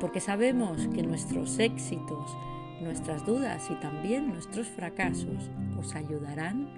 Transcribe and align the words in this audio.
porque 0.00 0.20
sabemos 0.20 0.86
que 0.94 1.02
nuestros 1.02 1.58
éxitos, 1.58 2.36
nuestras 2.80 3.26
dudas 3.26 3.68
y 3.70 3.74
también 3.76 4.28
nuestros 4.28 4.68
fracasos 4.68 5.50
os 5.78 5.94
ayudarán 5.94 6.68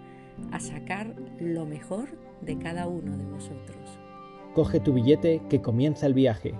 a 0.53 0.61
sacar 0.61 1.15
lo 1.39 1.67
mejor 1.67 2.09
de 2.41 2.59
cada 2.59 2.87
uno 2.87 3.17
de 3.17 3.25
vosotros. 3.27 3.99
Coge 4.55 4.81
tu 4.81 4.95
billete 4.95 5.43
que 5.49 5.61
comienza 5.61 6.07
el 6.07 6.15
viaje. 6.15 6.55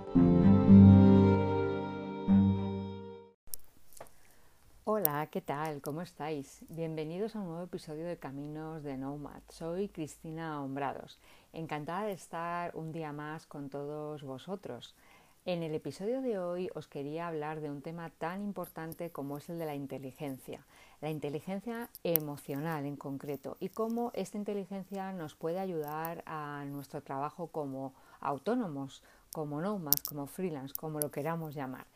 Hola, 4.83 5.27
¿qué 5.31 5.41
tal? 5.41 5.81
¿Cómo 5.81 6.01
estáis? 6.01 6.63
Bienvenidos 6.69 7.35
a 7.35 7.39
un 7.39 7.47
nuevo 7.47 7.63
episodio 7.63 8.05
de 8.05 8.17
Caminos 8.17 8.83
de 8.83 8.97
Nomad. 8.97 9.41
Soy 9.49 9.89
Cristina 9.89 10.61
Hombrados. 10.61 11.19
Encantada 11.53 12.05
de 12.05 12.13
estar 12.13 12.75
un 12.75 12.91
día 12.91 13.11
más 13.11 13.47
con 13.47 13.69
todos 13.69 14.21
vosotros. 14.21 14.95
En 15.43 15.63
el 15.63 15.73
episodio 15.73 16.21
de 16.21 16.37
hoy 16.37 16.69
os 16.75 16.87
quería 16.87 17.27
hablar 17.27 17.61
de 17.61 17.71
un 17.71 17.81
tema 17.81 18.11
tan 18.11 18.43
importante 18.43 19.09
como 19.09 19.39
es 19.39 19.49
el 19.49 19.57
de 19.57 19.65
la 19.65 19.73
inteligencia, 19.73 20.67
la 21.01 21.09
inteligencia 21.09 21.89
emocional 22.03 22.85
en 22.85 22.95
concreto 22.95 23.57
y 23.59 23.69
cómo 23.69 24.11
esta 24.13 24.37
inteligencia 24.37 25.11
nos 25.13 25.33
puede 25.33 25.59
ayudar 25.59 26.21
a 26.27 26.63
nuestro 26.65 27.01
trabajo 27.01 27.47
como 27.47 27.95
autónomos, 28.19 29.01
como 29.31 29.59
nómadas, 29.61 30.03
como 30.07 30.27
freelance, 30.27 30.75
como 30.75 30.99
lo 30.99 31.09
queramos 31.09 31.55
llamar. 31.55 31.87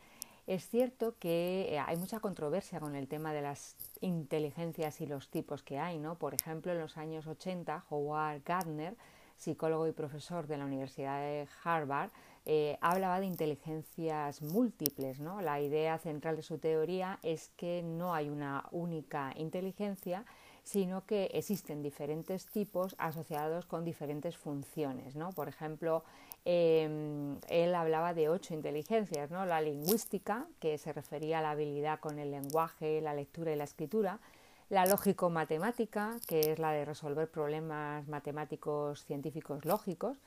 Es 0.48 0.68
cierto 0.68 1.14
que 1.20 1.68
eh, 1.70 1.78
hay 1.78 1.96
mucha 1.96 2.18
controversia 2.18 2.80
con 2.80 2.96
el 2.96 3.06
tema 3.06 3.32
de 3.32 3.42
las 3.42 3.76
inteligencias 4.00 5.00
y 5.00 5.06
los 5.06 5.28
tipos 5.28 5.62
que 5.62 5.78
hay, 5.78 6.00
¿no? 6.00 6.16
Por 6.16 6.34
ejemplo, 6.34 6.72
en 6.72 6.80
los 6.80 6.96
años 6.96 7.28
80, 7.28 7.84
Howard 7.90 8.42
Gardner, 8.44 8.96
psicólogo 9.36 9.86
y 9.86 9.92
profesor 9.92 10.48
de 10.48 10.56
la 10.56 10.64
Universidad 10.64 11.20
de 11.20 11.46
Harvard, 11.62 12.10
eh, 12.48 12.78
hablaba 12.80 13.18
de 13.18 13.26
inteligencias 13.26 14.40
múltiples. 14.40 15.18
¿no? 15.18 15.40
La 15.40 15.60
idea 15.60 15.98
central 15.98 16.36
de 16.36 16.42
su 16.42 16.58
teoría 16.58 17.18
es 17.24 17.50
que 17.56 17.82
no 17.82 18.14
hay 18.14 18.28
una 18.28 18.66
única 18.70 19.32
inteligencia, 19.36 20.24
sino 20.62 21.04
que 21.06 21.24
existen 21.34 21.82
diferentes 21.82 22.46
tipos 22.46 22.94
asociados 22.98 23.66
con 23.66 23.84
diferentes 23.84 24.36
funciones. 24.36 25.16
¿no? 25.16 25.30
Por 25.32 25.48
ejemplo, 25.48 26.04
em, 26.44 27.36
él 27.48 27.74
hablaba 27.74 28.14
de 28.14 28.28
ocho 28.28 28.54
inteligencias, 28.54 29.30
¿no? 29.32 29.44
la 29.44 29.60
lingüística, 29.60 30.46
que 30.60 30.78
se 30.78 30.92
refería 30.92 31.40
a 31.40 31.42
la 31.42 31.50
habilidad 31.50 31.98
con 31.98 32.20
el 32.20 32.30
lenguaje, 32.30 33.00
la 33.00 33.14
lectura 33.14 33.52
y 33.52 33.56
la 33.56 33.64
escritura, 33.64 34.20
la 34.68 34.86
lógico-matemática, 34.86 36.16
que 36.28 36.52
es 36.52 36.58
la 36.60 36.70
de 36.72 36.84
resolver 36.84 37.28
problemas 37.28 38.06
matemáticos 38.08 39.04
científicos 39.04 39.64
lógicos, 39.64 40.18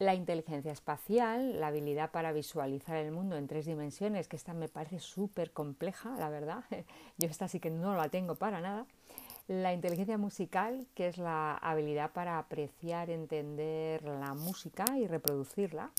la 0.00 0.14
inteligencia 0.14 0.72
espacial, 0.72 1.60
la 1.60 1.66
habilidad 1.66 2.10
para 2.10 2.32
visualizar 2.32 2.96
el 2.96 3.12
mundo 3.12 3.36
en 3.36 3.46
tres 3.46 3.66
dimensiones, 3.66 4.28
que 4.28 4.36
esta 4.36 4.54
me 4.54 4.66
parece 4.66 4.98
súper 4.98 5.52
compleja, 5.52 6.16
la 6.18 6.30
verdad. 6.30 6.64
Yo 7.18 7.28
esta 7.28 7.48
sí 7.48 7.60
que 7.60 7.70
no 7.70 7.94
la 7.94 8.08
tengo 8.08 8.34
para 8.34 8.62
nada. 8.62 8.86
La 9.46 9.74
inteligencia 9.74 10.16
musical, 10.16 10.86
que 10.94 11.08
es 11.08 11.18
la 11.18 11.54
habilidad 11.54 12.12
para 12.12 12.38
apreciar, 12.38 13.10
entender 13.10 14.02
la 14.02 14.32
música 14.32 14.86
y 14.96 15.06
reproducirla. 15.06 15.90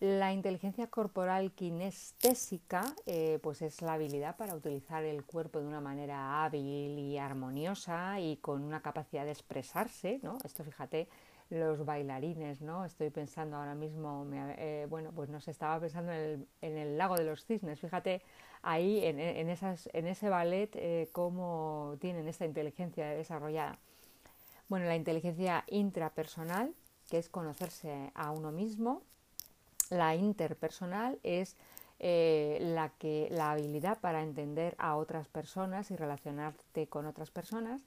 La 0.00 0.34
inteligencia 0.34 0.88
corporal 0.88 1.52
kinestésica, 1.52 2.94
eh, 3.06 3.38
pues 3.42 3.62
es 3.62 3.80
la 3.80 3.94
habilidad 3.94 4.36
para 4.36 4.54
utilizar 4.54 5.02
el 5.04 5.24
cuerpo 5.24 5.60
de 5.60 5.66
una 5.66 5.80
manera 5.80 6.44
hábil 6.44 6.98
y 6.98 7.16
armoniosa 7.16 8.20
y 8.20 8.36
con 8.36 8.62
una 8.62 8.82
capacidad 8.82 9.24
de 9.24 9.32
expresarse, 9.32 10.20
¿no? 10.22 10.36
Esto 10.44 10.62
fíjate, 10.62 11.08
los 11.50 11.84
bailarines, 11.84 12.60
¿no? 12.62 12.84
Estoy 12.84 13.10
pensando 13.10 13.56
ahora 13.56 13.74
mismo, 13.74 14.26
eh, 14.32 14.86
bueno, 14.88 15.10
pues 15.12 15.28
no 15.28 15.38
estaba 15.38 15.80
pensando 15.80 16.12
en 16.12 16.46
el, 16.62 16.96
lago 16.96 17.16
de 17.16 17.24
los 17.24 17.44
cisnes. 17.44 17.80
Fíjate 17.80 18.22
ahí 18.62 19.04
en 19.04 19.48
ese 19.48 20.28
ballet 20.28 20.70
eh, 20.76 21.08
cómo 21.12 21.96
tienen 22.00 22.28
esta 22.28 22.46
inteligencia 22.46 23.08
desarrollada. 23.10 23.78
Bueno, 24.68 24.86
la 24.86 24.94
inteligencia 24.94 25.64
intrapersonal, 25.66 26.72
que 27.10 27.18
es 27.18 27.28
conocerse 27.28 28.12
a 28.14 28.30
uno 28.30 28.52
mismo. 28.52 29.02
La 29.90 30.14
interpersonal 30.14 31.18
es 31.24 31.56
eh, 31.98 32.58
la, 32.60 32.90
que, 32.90 33.28
la 33.32 33.50
habilidad 33.50 33.98
para 33.98 34.22
entender 34.22 34.76
a 34.78 34.96
otras 34.96 35.26
personas 35.26 35.90
y 35.90 35.96
relacionarte 35.96 36.86
con 36.86 37.04
otras 37.04 37.32
personas 37.32 37.82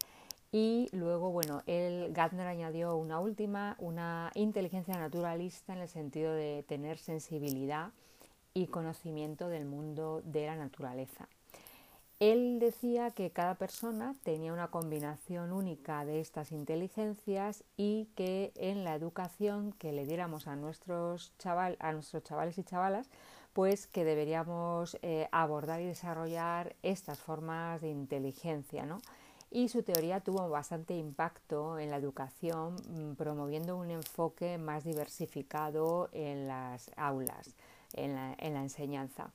y 0.53 0.87
luego, 0.91 1.31
bueno, 1.31 1.63
el 1.65 2.13
Gardner 2.13 2.45
añadió 2.45 2.95
una 2.95 3.19
última, 3.19 3.75
una 3.79 4.31
inteligencia 4.35 4.95
naturalista 4.95 5.73
en 5.73 5.79
el 5.79 5.89
sentido 5.89 6.31
de 6.31 6.63
tener 6.67 6.99
sensibilidad 6.99 7.89
y 8.53 8.67
conocimiento 8.67 9.49
del 9.49 9.65
mundo 9.65 10.21
de 10.23 10.45
la 10.45 10.55
naturaleza. 10.55 11.27
Él 12.19 12.59
decía 12.59 13.09
que 13.09 13.31
cada 13.31 13.55
persona 13.55 14.13
tenía 14.21 14.53
una 14.53 14.67
combinación 14.67 15.51
única 15.51 16.05
de 16.05 16.19
estas 16.19 16.51
inteligencias 16.51 17.63
y 17.75 18.09
que 18.15 18.51
en 18.55 18.83
la 18.83 18.93
educación 18.93 19.73
que 19.73 19.91
le 19.91 20.05
diéramos 20.05 20.45
a 20.45 20.55
nuestros, 20.55 21.33
chaval, 21.39 21.77
a 21.79 21.93
nuestros 21.93 22.21
chavales 22.21 22.59
y 22.59 22.63
chavalas, 22.63 23.09
pues 23.53 23.87
que 23.87 24.05
deberíamos 24.05 24.99
eh, 25.01 25.27
abordar 25.31 25.81
y 25.81 25.85
desarrollar 25.85 26.75
estas 26.83 27.19
formas 27.19 27.81
de 27.81 27.89
inteligencia, 27.89 28.85
¿no? 28.85 28.99
Y 29.53 29.69
su 29.69 29.83
teoría 29.83 30.19
tuvo 30.19 30.49
bastante 30.49 30.95
impacto 30.95 31.77
en 31.77 31.91
la 31.91 31.97
educación, 31.97 32.75
mm, 32.75 33.13
promoviendo 33.13 33.77
un 33.77 33.91
enfoque 33.91 34.57
más 34.57 34.83
diversificado 34.83 36.09
en 36.11 36.47
las 36.47 36.89
aulas, 36.97 37.55
en 37.93 38.15
la, 38.15 38.33
enseñanza. 38.39 39.31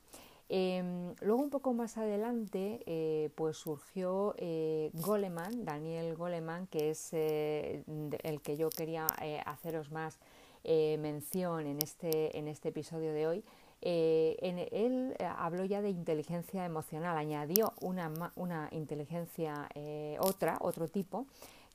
Em, 0.49 1.15
luego 1.21 1.41
un 1.41 1.49
poco 1.49 1.73
más 1.73 1.97
adelante 1.97 2.81
eh, 2.85 3.29
pues 3.35 3.55
surgió 3.57 4.35
eh, 4.37 4.89
Goleman, 4.93 5.63
Daniel 5.63 6.15
Goleman, 6.15 6.67
que 6.67 6.89
es 6.89 7.09
eh, 7.13 7.83
el 8.23 8.41
que 8.41 8.57
yo 8.57 8.69
quería 8.69 9.07
haceros 9.45 9.89
más 9.91 10.19
mención 10.65 11.65
en 11.65 11.81
este, 11.81 12.37
en 12.37 12.49
este 12.49 12.69
episodio 12.69 13.13
de 13.13 13.25
hoy, 13.25 13.43
eh, 13.81 14.37
él 14.71 15.15
eh, 15.17 15.25
habló 15.25 15.63
ya 15.63 15.81
de 15.81 15.89
inteligencia 15.89 16.65
emocional, 16.65 17.17
añadió 17.17 17.73
una, 17.81 18.69
inteligencia, 18.71 19.69
eh, 19.75 20.17
otra, 20.19 20.57
otro 20.61 20.87
tipo, 20.87 21.25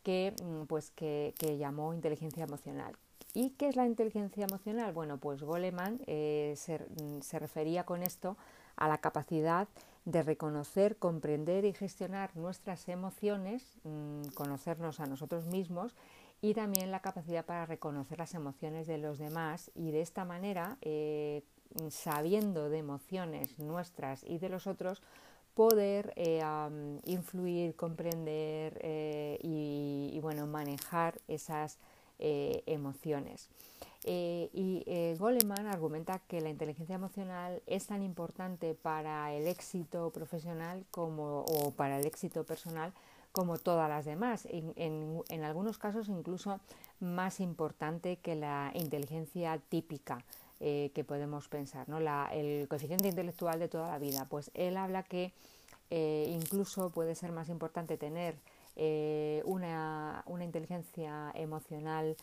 que, 0.03 0.34
mm, 0.42 0.65
pues, 0.65 0.91
que, 0.91 1.32
llamó 1.59 1.94
inteligencia 1.94 2.44
emocional. 2.44 2.94
¿Y 3.32 3.50
qué 3.50 3.69
es 3.69 3.76
la 3.76 3.87
inteligencia 3.87 4.44
emocional? 4.44 4.92
Bueno, 4.92 5.19
pues 5.19 5.42
Goleman 5.42 5.98
se, 6.06 6.87
mm, 7.00 7.20
se 7.20 7.38
refería 7.38 7.84
con 7.84 8.03
esto 8.03 8.36
a 8.76 8.86
la 8.88 8.98
capacidad 8.98 9.69
de 10.04 10.22
reconocer, 10.22 10.97
comprender 10.98 11.65
y 11.65 11.72
gestionar 11.72 12.36
nuestras 12.36 12.88
emociones, 12.88 13.78
mm, 13.84 14.28
conocernos 14.34 15.00
a 15.00 15.06
nosotros 15.06 15.47
mismos 15.47 15.97
y 16.42 16.53
también 16.53 16.91
la 16.91 17.00
capacidad 17.00 17.44
para 17.47 17.65
reconocer 17.65 18.19
las 18.19 18.34
emociones 18.34 18.86
de 18.86 18.98
los 18.98 19.19
demás 19.19 19.71
y 19.75 19.91
de 19.91 20.03
esta 20.03 20.25
manera 20.26 20.76
sabiendo 21.91 22.68
de 22.71 22.78
emociones 22.78 23.59
nuestras 23.59 24.24
y 24.24 24.38
de 24.38 24.48
los 24.48 24.66
otros, 24.66 25.03
poder 25.54 26.12
eh, 26.16 26.42
influir, 27.04 27.76
comprender 27.76 28.78
eh, 28.82 29.38
y, 29.42 30.18
bueno, 30.21 30.47
manejar 30.47 31.21
esas 31.28 31.78
eh, 32.18 32.62
emociones. 32.66 33.48
y 34.04 35.15
Goleman 35.18 35.66
argumenta 35.66 36.18
que 36.28 36.41
la 36.41 36.50
inteligencia 36.50 36.97
emocional 36.97 37.62
es 37.66 37.86
tan 37.86 38.03
importante 38.03 38.74
para 38.74 39.32
el 39.32 39.47
éxito 39.47 40.10
profesional 40.10 40.84
como, 40.91 41.41
o 41.41 41.71
para 41.71 41.98
el 41.98 42.06
éxito 42.06 42.44
personal 42.44 42.92
como 43.32 43.59
todas 43.59 43.88
las 43.88 44.04
demás, 44.04 44.47
en 44.50 45.44
algunos 45.44 45.78
casos 45.78 46.09
incluso 46.09 46.60
más 47.00 47.41
importante 47.41 48.18
que 48.18 48.36
la 48.36 48.71
inteligencia 48.74 49.59
típica 49.68 50.18
eh, 50.66 50.93
que 50.95 51.05
podemos 51.05 51.47
pensar, 51.49 51.87
¿no? 51.91 51.99
el 51.99 52.66
coeficiente 52.69 53.07
intelectual 53.07 53.59
de 53.59 53.69
toda 53.69 53.91
la 53.91 53.99
vida. 53.99 54.27
Pues 54.31 54.51
él 54.55 54.78
habla 54.78 55.03
que 55.03 55.34
eh, 55.91 56.25
incluso 56.31 56.89
puede 56.89 57.15
ser 57.15 57.33
más 57.33 57.51
importante 57.51 57.99
tener 57.99 58.34
eh, 58.75 59.43
una, 59.45 60.22
una, 60.25 60.43
inteligencia 60.43 61.31
emocional 61.34 62.16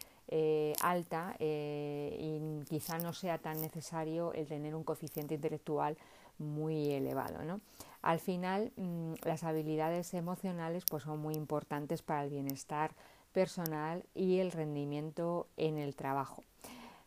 alta 0.82 1.36
y 1.40 2.64
quizá 2.68 2.98
no 2.98 3.14
sea 3.14 3.38
tan 3.38 3.62
necesario 3.62 4.34
el 4.34 4.48
tener 4.48 4.74
un 4.74 4.84
coeficiente 4.84 5.36
intelectual 5.36 5.96
muy 6.40 6.94
elevado. 6.94 7.44
¿no? 7.44 7.62
Al 8.02 8.20
final, 8.20 8.72
mm, 8.76 9.14
las 9.24 9.44
habilidades 9.44 10.16
emocionales 10.16 10.84
pues, 10.90 11.04
son 11.04 11.20
muy 11.20 11.36
importantes 11.36 12.02
para 12.02 12.24
el 12.24 12.32
bienestar 12.32 12.96
personal 13.34 14.04
y 14.16 14.40
el 14.40 14.52
rendimiento 14.52 15.48
en 15.58 15.78
el 15.78 15.96
trabajo. 15.96 16.44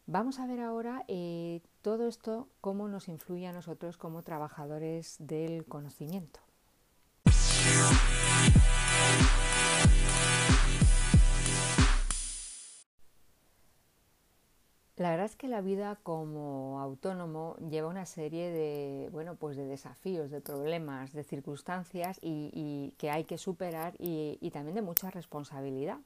Vamos 0.06 0.38
a 0.38 0.46
ver 0.46 0.60
ahora 0.60 1.02
eh, 1.08 1.62
todo 1.80 2.06
esto, 2.06 2.48
cómo 2.60 2.88
nos 2.88 3.08
influye 3.08 3.46
a 3.46 3.52
nosotros 3.52 3.96
como 3.96 4.22
trabajadores 4.22 5.16
del 5.18 5.64
conocimiento. 5.64 6.40
La 14.96 15.10
verdad 15.10 15.26
es 15.26 15.36
que 15.36 15.48
la 15.48 15.60
vida 15.60 15.98
como 16.02 16.78
autónomo 16.80 17.56
lleva 17.56 17.88
una 17.88 18.06
serie 18.06 18.50
de, 18.50 19.08
bueno, 19.10 19.34
pues 19.34 19.56
de 19.56 19.64
desafíos, 19.64 20.30
de 20.30 20.40
problemas, 20.40 21.12
de 21.12 21.24
circunstancias 21.24 22.18
y, 22.22 22.94
que 22.98 23.10
hay 23.10 23.24
que 23.24 23.36
superar 23.36 23.94
y, 23.98 24.50
también 24.52 24.76
de 24.76 24.82
mucha 24.82 25.10
responsabilidad. 25.10 25.98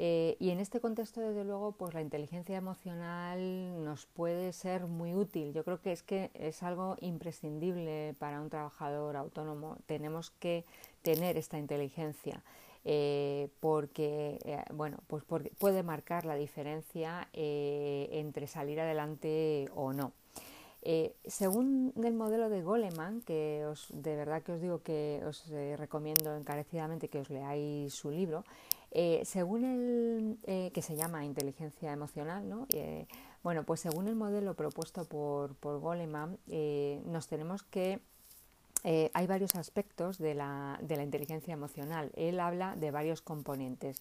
Eh, 0.00 0.36
y 0.38 0.50
en 0.50 0.60
este 0.60 0.78
contexto, 0.78 1.20
desde 1.20 1.42
luego, 1.42 1.72
pues 1.72 1.92
la 1.92 2.00
inteligencia 2.00 2.56
emocional 2.56 3.84
nos 3.84 4.06
puede 4.06 4.52
ser 4.52 4.86
muy 4.86 5.12
útil. 5.12 5.52
Yo 5.52 5.64
creo 5.64 5.80
que 5.80 5.90
es 5.90 6.04
que 6.04 6.30
es 6.34 6.62
algo 6.62 6.96
imprescindible 7.00 8.14
para 8.20 8.40
un 8.40 8.48
trabajador 8.48 9.16
autónomo. 9.16 9.76
Tenemos 9.86 10.30
que 10.30 10.64
tener 11.02 11.36
esta 11.36 11.58
inteligencia. 11.58 12.44
Eh, 12.84 13.48
porque 13.58 14.38
eh, 14.44 14.62
bueno, 14.72 14.98
pues 15.08 15.24
puede 15.58 15.82
marcar 15.82 16.24
la 16.24 16.36
diferencia 16.36 17.28
entre 17.32 18.46
salir 18.46 18.80
adelante 18.80 19.68
o 19.74 19.92
no. 19.92 20.12
según 21.26 21.92
el 22.02 22.14
modelo 22.14 22.48
de 22.48 22.62
Goleman, 22.62 23.20
que 23.22 23.66
os, 23.66 23.88
de 23.92 24.14
verdad 24.14 24.42
que 24.44 24.52
os 24.52 24.60
digo 24.60 24.80
que 24.80 25.20
os 25.26 25.48
recomiendo 25.76 26.36
encarecidamente 26.36 27.08
que 27.08 27.18
os 27.18 27.30
leáis 27.30 27.92
su 27.92 28.12
libro, 28.12 28.44
según 29.24 30.38
el 30.46 30.72
que 30.72 30.82
se 30.82 30.96
llama 30.96 31.24
inteligencia 31.24 31.92
emocional, 31.92 32.48
¿no? 32.48 32.66
bueno, 33.42 33.64
pues 33.64 33.80
según 33.80 34.08
el 34.08 34.16
modelo 34.16 34.54
propuesto 34.54 35.04
por, 35.04 35.54
por 35.56 35.78
Goleman, 35.80 36.38
nos 37.06 37.28
tenemos 37.28 37.62
que 37.62 38.00
eh, 38.84 39.10
hay 39.12 39.26
varios 39.26 39.56
aspectos 39.56 40.18
de 40.18 40.34
la, 40.34 40.78
inteligencia 40.88 41.52
emocional. 41.52 42.12
Él 42.14 42.40
habla 42.40 42.76
de 42.76 42.90
varios 42.90 43.22
componentes, 43.22 44.00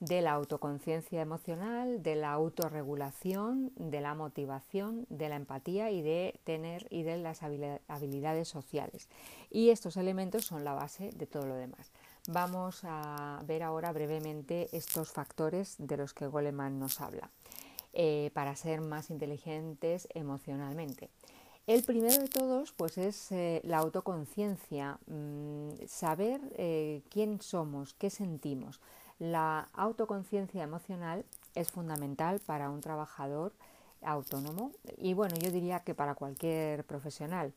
de 0.00 0.20
la 0.20 0.32
autoconciencia 0.32 1.20
emocional, 1.20 2.02
de 2.02 2.16
la 2.16 2.32
autorregulación, 2.32 3.72
de 3.76 4.00
la 4.00 4.14
motivación, 4.14 5.06
de 5.10 5.28
la 5.28 5.36
empatía 5.36 5.90
y 5.90 6.02
de 6.02 6.40
tener 6.44 6.86
y 6.90 7.02
de 7.02 7.18
las 7.18 7.42
habilidades 7.42 8.48
sociales. 8.48 9.08
Y 9.50 9.70
estos 9.70 9.96
elementos 9.96 10.44
son 10.44 10.64
la 10.64 10.74
base 10.74 11.10
de 11.10 11.26
todo 11.26 11.46
lo 11.46 11.54
demás. 11.54 11.92
Vamos 12.28 12.82
a 12.84 13.42
ver 13.46 13.64
ahora 13.64 13.92
brevemente 13.92 14.68
estos 14.70 15.10
factores 15.10 15.74
de 15.78 15.96
los 15.96 16.14
que 16.14 16.28
Goleman 16.28 16.78
nos 16.78 17.00
habla 17.00 17.30
eh, 17.92 18.30
para 18.32 18.54
ser 18.54 18.80
más 18.80 19.10
inteligentes 19.10 20.06
emocionalmente. 20.14 21.10
El 21.66 21.82
primero 21.82 22.16
de 22.22 22.28
todos 22.28 22.72
pues 22.72 22.96
es 22.96 23.32
eh, 23.32 23.60
la 23.64 23.78
autoconciencia, 23.78 25.00
mm, 25.06 25.70
saber 25.88 26.40
eh, 26.56 27.02
quién 27.10 27.40
somos, 27.40 27.94
qué 27.94 28.08
sentimos. 28.08 28.80
La 29.18 29.68
autoconciencia 29.72 30.62
emocional 30.62 31.24
es 31.56 31.72
fundamental 31.72 32.38
para 32.38 32.70
un 32.70 32.80
trabajador 32.80 33.52
autónomo 34.00 34.70
y 34.96 35.14
bueno, 35.14 35.34
yo 35.40 35.50
diría 35.50 35.80
que 35.80 35.94
para 35.94 36.14
cualquier 36.14 36.84
profesional. 36.84 37.52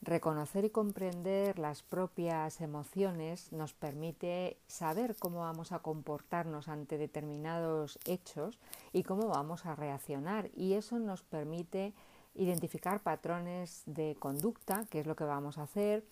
Reconocer 0.00 0.64
y 0.64 0.70
comprender 0.70 1.58
las 1.58 1.82
propias 1.82 2.60
emociones 2.60 3.52
nos 3.52 3.74
permite 3.74 4.56
saber 4.68 5.16
cómo 5.16 5.40
vamos 5.40 5.72
a 5.72 5.80
comportarnos 5.80 6.68
ante 6.68 6.98
determinados 6.98 7.98
hechos 8.04 8.60
y 8.92 9.02
cómo 9.02 9.26
vamos 9.26 9.66
a 9.66 9.74
reaccionar 9.74 10.50
y 10.54 10.74
eso 10.74 11.00
nos 11.00 11.24
permite 11.24 11.94
identificar 12.36 13.02
patrones 13.02 13.82
de 13.86 14.16
conducta, 14.20 14.86
que 14.88 15.00
es 15.00 15.06
lo 15.06 15.16
que 15.16 15.24
vamos 15.24 15.58
a 15.58 15.62
hacer, 15.62 16.04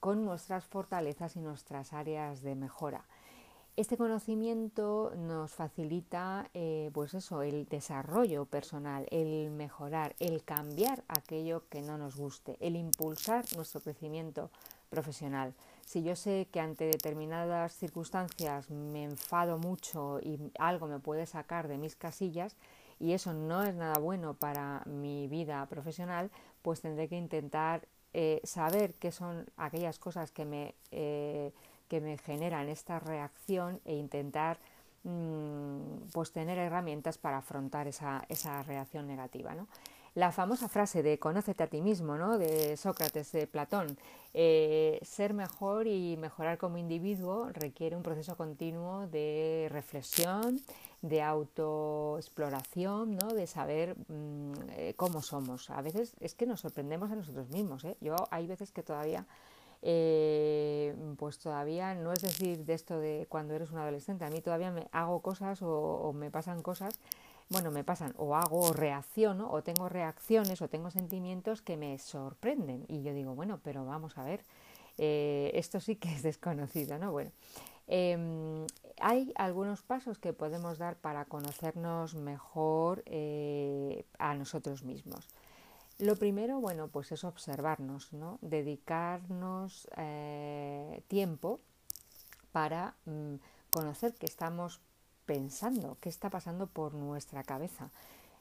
con 0.00 0.24
nuestras 0.24 0.64
fortalezas 0.64 1.36
y 1.36 1.40
nuestras 1.40 1.92
áreas 1.92 2.42
de 2.42 2.56
mejora. 2.56 3.04
Este 3.78 3.96
conocimiento 3.96 5.12
nos 5.16 5.52
facilita 5.52 6.50
eh, 6.52 6.90
pues 6.92 7.14
eso, 7.14 7.42
el 7.42 7.68
desarrollo 7.68 8.44
personal, 8.44 9.06
el 9.12 9.52
mejorar, 9.52 10.16
el 10.18 10.42
cambiar 10.42 11.04
aquello 11.06 11.62
que 11.68 11.80
no 11.82 11.96
nos 11.96 12.16
guste, 12.16 12.56
el 12.58 12.74
impulsar 12.74 13.44
nuestro 13.54 13.80
crecimiento 13.80 14.50
profesional. 14.90 15.54
Si 15.86 16.02
yo 16.02 16.16
sé 16.16 16.48
que 16.50 16.58
ante 16.58 16.86
determinadas 16.86 17.72
circunstancias 17.72 18.68
me 18.68 19.04
enfado 19.04 19.58
mucho 19.58 20.18
y 20.18 20.40
algo 20.58 20.88
me 20.88 20.98
puede 20.98 21.26
sacar 21.26 21.68
de 21.68 21.78
mis 21.78 21.94
casillas, 21.94 22.56
y 22.98 23.12
eso 23.12 23.32
no 23.32 23.62
es 23.62 23.76
nada 23.76 24.00
bueno 24.00 24.34
para 24.34 24.82
mi 24.86 25.28
vida 25.28 25.64
profesional, 25.66 26.32
pues 26.62 26.80
tendré 26.80 27.06
que 27.06 27.16
intentar 27.16 27.86
eh, 28.12 28.40
saber 28.42 28.94
qué 28.94 29.12
son 29.12 29.46
aquellas 29.56 30.00
cosas 30.00 30.32
que 30.32 30.44
me, 30.44 30.74
eh, 30.90 31.52
que 31.88 32.00
me 32.00 32.18
generan 32.18 32.68
esta 32.68 33.00
reacción 33.00 33.80
e 33.84 33.94
intentar 33.94 34.58
mm, 35.04 36.10
pues 36.12 36.32
tener 36.32 36.58
herramientas 36.58 37.18
para 37.18 37.38
afrontar 37.38 37.88
esa, 37.88 38.24
esa 38.28 38.62
reacción 38.62 39.06
negativa. 39.06 39.54
¿no? 39.54 39.66
la 40.18 40.32
famosa 40.32 40.68
frase 40.68 41.04
de 41.04 41.20
conócete 41.20 41.62
a 41.62 41.68
ti 41.68 41.80
mismo, 41.80 42.16
¿no? 42.16 42.38
de 42.38 42.76
Sócrates, 42.76 43.30
de 43.30 43.46
Platón. 43.46 43.96
Eh, 44.34 44.98
ser 45.02 45.32
mejor 45.32 45.86
y 45.86 46.16
mejorar 46.16 46.58
como 46.58 46.76
individuo 46.76 47.50
requiere 47.52 47.94
un 47.94 48.02
proceso 48.02 48.36
continuo 48.36 49.06
de 49.06 49.68
reflexión, 49.70 50.60
de 51.02 51.22
autoexploración, 51.22 53.14
¿no? 53.14 53.28
de 53.28 53.46
saber 53.46 53.96
mm, 54.08 54.52
eh, 54.70 54.94
cómo 54.96 55.22
somos. 55.22 55.70
A 55.70 55.82
veces 55.82 56.14
es 56.18 56.34
que 56.34 56.46
nos 56.46 56.62
sorprendemos 56.62 57.12
a 57.12 57.14
nosotros 57.14 57.48
mismos. 57.50 57.84
¿eh? 57.84 57.96
Yo 58.00 58.16
hay 58.32 58.48
veces 58.48 58.72
que 58.72 58.82
todavía, 58.82 59.24
pues 59.80 61.38
todavía 61.38 61.94
no 61.94 62.12
es 62.12 62.22
decir 62.22 62.64
de 62.64 62.74
esto 62.74 62.98
de 62.98 63.26
cuando 63.28 63.54
eres 63.54 63.70
un 63.70 63.78
adolescente, 63.78 64.24
a 64.24 64.30
mí 64.30 64.40
todavía 64.40 64.70
me 64.70 64.88
hago 64.92 65.20
cosas 65.22 65.60
o 65.62 66.12
me 66.14 66.30
pasan 66.30 66.62
cosas. 66.62 67.00
Bueno, 67.50 67.70
me 67.70 67.82
pasan. 67.82 68.14
O 68.18 68.36
hago 68.36 68.60
o 68.60 68.72
reacciono 68.72 69.50
o 69.50 69.62
tengo 69.62 69.88
reacciones 69.88 70.60
o 70.60 70.68
tengo 70.68 70.90
sentimientos 70.90 71.62
que 71.62 71.76
me 71.76 71.98
sorprenden. 71.98 72.84
Y 72.88 73.02
yo 73.02 73.14
digo, 73.14 73.34
bueno, 73.34 73.60
pero 73.62 73.86
vamos 73.86 74.18
a 74.18 74.24
ver, 74.24 74.44
eh, 74.98 75.50
esto 75.54 75.80
sí 75.80 75.96
que 75.96 76.12
es 76.12 76.22
desconocido, 76.22 76.98
¿no? 76.98 77.10
Bueno, 77.10 77.30
em, 77.86 78.66
hay 79.00 79.32
algunos 79.36 79.82
pasos 79.82 80.18
que 80.18 80.34
podemos 80.34 80.76
dar 80.76 80.96
para 80.96 81.24
conocernos 81.24 82.14
mejor 82.14 83.02
eh, 83.06 84.04
a 84.18 84.34
nosotros 84.34 84.84
mismos. 84.84 85.26
Lo 85.98 86.14
primero, 86.14 86.60
bueno, 86.60 86.86
pues 86.86 87.10
es 87.10 87.24
observarnos, 87.24 88.12
¿no? 88.12 88.38
Dedicarnos 88.40 89.88
eh, 89.96 91.02
tiempo 91.08 91.58
para 92.52 92.94
mm, 93.04 93.34
conocer 93.72 94.14
que 94.14 94.26
estamos 94.26 94.80
pensando, 95.26 95.96
qué 96.00 96.08
está 96.08 96.30
pasando 96.30 96.68
por 96.68 96.94
nuestra 96.94 97.42
cabeza. 97.42 97.90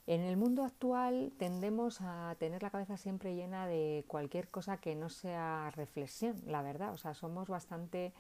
En 0.06 0.22
el 0.22 0.38
mundo 0.38 0.64
actual 0.64 1.34
tendemos 1.40 2.00
a 2.02 2.36
tener 2.38 2.62
la 2.62 2.70
cabeza 2.70 2.96
siempre 2.96 3.36
llena 3.36 3.66
de 3.66 4.06
cualquier 4.08 4.48
cosa 4.50 4.78
que 4.78 4.96
no 4.96 5.10
sea 5.10 5.72
reflexión, 5.76 6.36
la 6.46 6.62
verdad. 6.62 6.94
O 6.94 6.98
sea, 6.98 7.16
somos 7.16 7.48
bastante, 7.48 8.14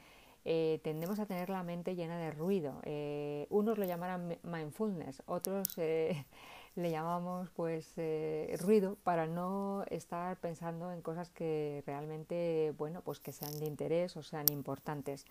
eh, 0.45 0.81
tendemos 0.83 1.19
a 1.19 1.27
tener 1.27 1.51
la 1.51 1.61
mente 1.61 1.95
llena 1.95 2.17
de 2.17 2.31
ruido. 2.31 2.81
Eh, 2.85 3.45
unos 3.51 3.77
lo 3.77 3.85
llamarán 3.85 4.39
mindfulness, 4.41 5.21
otros 5.27 5.77
le 6.77 6.91
llamamos 6.91 7.49
pues 7.55 7.93
ruido 8.61 8.95
para 9.03 9.27
no 9.27 9.83
estar 9.89 10.37
pensando 10.37 10.91
en 10.91 11.01
cosas 11.01 11.29
que 11.29 11.83
realmente, 11.85 12.73
bueno, 12.77 13.01
pues 13.01 13.19
que 13.19 13.31
sean 13.31 13.59
de 13.59 13.65
interés 13.65 14.15
o 14.15 14.23
sean 14.23 14.45
importantes. 14.51 15.25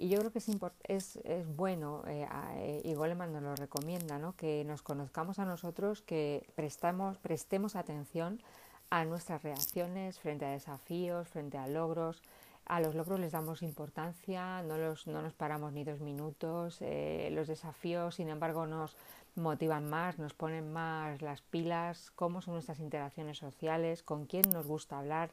Y 0.00 0.08
yo 0.08 0.18
creo 0.18 0.32
que 0.32 0.38
es, 0.38 0.48
es, 0.84 1.16
es 1.24 1.56
bueno, 1.56 2.02
eh, 2.06 2.26
eh, 2.54 2.80
y 2.86 2.94
Goleman 2.94 3.34
nos 3.34 3.42
lo 3.42 3.54
recomienda, 3.54 4.18
¿no? 4.18 4.34
que 4.34 4.64
nos 4.64 4.80
conozcamos 4.80 5.38
a 5.38 5.44
nosotros, 5.44 6.00
que 6.00 6.48
prestamos, 6.54 7.18
prestemos 7.18 7.76
atención 7.76 8.40
a 8.88 9.04
nuestras 9.04 9.42
reacciones 9.42 10.18
frente 10.18 10.46
a 10.46 10.52
desafíos, 10.52 11.28
frente 11.28 11.58
a 11.58 11.66
logros. 11.66 12.22
A 12.64 12.80
los 12.80 12.94
logros 12.94 13.20
les 13.20 13.32
damos 13.32 13.62
importancia, 13.62 14.62
no, 14.62 14.78
los, 14.78 15.06
no 15.06 15.20
nos 15.20 15.34
paramos 15.34 15.74
ni 15.74 15.84
dos 15.84 16.00
minutos. 16.00 16.78
Eh, 16.80 17.28
los 17.32 17.46
desafíos, 17.46 18.14
sin 18.14 18.30
embargo, 18.30 18.64
nos 18.64 18.96
motivan 19.36 19.88
más, 19.88 20.18
nos 20.18 20.34
ponen 20.34 20.72
más 20.72 21.22
las 21.22 21.42
pilas, 21.42 22.10
cómo 22.12 22.42
son 22.42 22.54
nuestras 22.54 22.80
interacciones 22.80 23.38
sociales, 23.38 24.02
con 24.02 24.26
quién 24.26 24.44
nos 24.50 24.66
gusta 24.66 24.98
hablar, 24.98 25.30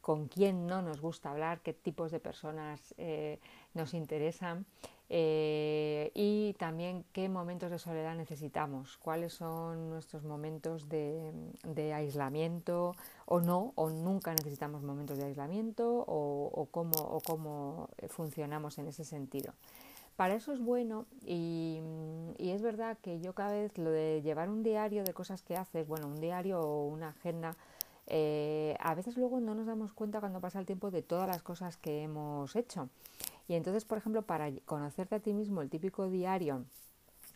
con 0.00 0.26
quién 0.26 0.66
no 0.66 0.82
nos 0.82 1.00
gusta 1.00 1.30
hablar, 1.30 1.60
qué 1.60 1.72
tipos 1.72 2.10
de 2.10 2.20
personas 2.20 2.94
eh, 2.98 3.38
nos 3.74 3.94
interesan. 3.94 4.66
Eh, 5.14 6.10
y 6.14 6.54
también 6.54 7.04
qué 7.12 7.28
momentos 7.28 7.70
de 7.70 7.78
soledad 7.78 8.16
necesitamos, 8.16 8.96
cuáles 8.96 9.34
son 9.34 9.90
nuestros 9.90 10.24
momentos 10.24 10.88
de, 10.88 11.92
aislamiento 11.94 12.94
o 13.26 13.40
no, 13.42 13.72
o 13.74 13.90
nunca 13.90 14.32
necesitamos 14.32 14.82
momentos 14.82 15.18
de 15.18 15.26
aislamiento 15.26 16.02
o, 16.08 16.66
cómo, 16.70 16.96
o 16.96 17.20
cómo 17.20 17.90
funcionamos 18.08 18.78
en 18.78 18.88
ese 18.88 19.04
sentido. 19.04 19.52
Para 20.16 20.34
eso 20.34 20.52
es 20.52 20.60
bueno 20.60 21.06
y, 21.26 21.80
es 22.62 22.64
verdad 22.64 22.96
que 23.02 23.18
yo 23.18 23.34
cada 23.34 23.54
vez 23.54 23.76
lo 23.76 23.90
de 23.90 24.22
llevar 24.22 24.48
un 24.48 24.62
diario 24.62 25.02
de 25.02 25.12
cosas 25.12 25.42
que 25.42 25.56
haces, 25.56 25.88
bueno, 25.88 26.06
un 26.06 26.20
diario 26.20 26.60
o 26.60 26.86
una 26.86 27.08
agenda, 27.08 27.56
eh, 28.06 28.76
a 28.78 28.94
veces 28.94 29.16
luego 29.16 29.40
no 29.40 29.56
nos 29.56 29.66
damos 29.66 29.92
cuenta 29.92 30.20
cuando 30.20 30.40
pasa 30.40 30.60
el 30.60 30.66
tiempo 30.66 30.92
de 30.92 31.02
todas 31.02 31.26
las 31.26 31.42
cosas 31.42 31.76
que 31.76 32.04
hemos 32.04 32.54
hecho. 32.54 32.88
Y 33.48 33.54
entonces, 33.54 33.84
por 33.84 33.98
ejemplo, 33.98 34.22
para 34.22 34.52
conocerte 34.64 35.16
a 35.16 35.20
ti 35.20 35.32
mismo, 35.32 35.60
el 35.60 35.70
típico 35.70 36.08
diario 36.08 36.64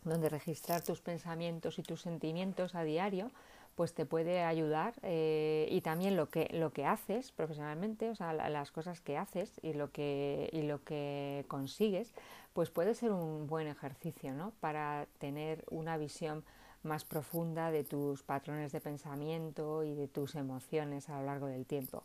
donde 0.05 0.29
registrar 0.29 0.81
tus 0.81 1.01
pensamientos 1.01 1.77
y 1.77 1.83
tus 1.83 2.03
sentimientos 2.03 2.73
a 2.73 2.83
diario, 2.83 3.29
pues 3.77 3.93
te 3.93 4.07
puede 4.07 4.41
ayudar 4.41 4.95
eh, 5.03 5.67
y 5.69 5.81
también 5.81 6.17
lo 6.17 6.29
que, 6.29 6.49
lo 6.51 6.73
que 6.73 6.83
haces 6.83 7.31
profesionalmente, 7.31 8.09
o 8.09 8.15
sea, 8.15 8.33
las 8.33 8.71
cosas 8.71 9.01
que 9.01 9.19
haces 9.19 9.59
y 9.61 9.73
lo 9.73 9.91
que, 9.91 10.49
y 10.51 10.63
lo 10.63 10.83
que 10.83 11.45
consigues, 11.47 12.11
pues 12.53 12.71
puede 12.71 12.95
ser 12.95 13.11
un 13.11 13.45
buen 13.45 13.67
ejercicio 13.67 14.33
¿no? 14.33 14.51
para 14.61 15.05
tener 15.19 15.63
una 15.69 15.95
visión 15.97 16.43
más 16.81 17.05
profunda 17.05 17.69
de 17.69 17.83
tus 17.83 18.23
patrones 18.23 18.71
de 18.71 18.81
pensamiento 18.81 19.83
y 19.83 19.93
de 19.93 20.07
tus 20.07 20.33
emociones 20.33 21.07
a 21.09 21.19
lo 21.19 21.27
largo 21.27 21.45
del 21.45 21.67
tiempo. 21.67 22.01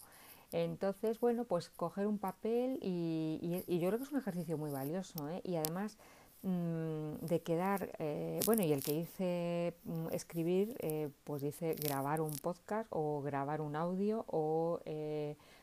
Entonces, 0.52 1.20
bueno, 1.20 1.44
pues 1.44 1.70
coger 1.70 2.06
un 2.06 2.18
papel 2.18 2.78
y, 2.82 3.62
yo 3.66 3.88
creo 3.88 3.96
que 3.98 4.04
es 4.04 4.12
un 4.12 4.18
ejercicio 4.18 4.58
muy 4.58 4.70
valioso 4.70 5.26
¿eh? 5.30 5.40
y 5.42 5.56
además 5.56 5.96
de 6.42 7.40
quedar, 7.40 7.92
eh, 7.98 8.40
bueno, 8.44 8.62
y 8.62 8.72
el 8.72 8.82
que 8.82 8.92
dice 8.92 9.74
mm, 9.84 10.08
escribir, 10.10 10.76
eh, 10.80 11.08
pues 11.24 11.42
dice 11.42 11.74
grabar 11.74 12.20
un 12.20 12.34
podcast 12.36 12.88
o 12.90 13.22
grabar 13.22 13.60
un 13.60 13.76
audio 13.76 14.24
o, 14.26 14.80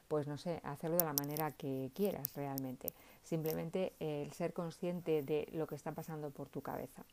pues 0.07 0.27
no 0.27 0.38
sé, 0.38 0.62
hacerlo 0.63 0.98
de 0.98 1.05
la 1.05 1.13
manera 1.13 1.51
que 1.51 1.91
quieras 1.93 2.33
realmente. 2.33 2.93
Simplemente 3.24 3.93
el 4.00 4.31
ser 4.31 4.53
consciente 4.53 5.21
de 5.21 5.50
lo 5.51 5.67
que 5.67 5.75
está 5.75 5.91
pasando 5.91 6.31
por 6.31 6.50
tu 6.50 6.62
cabeza. 6.62 7.03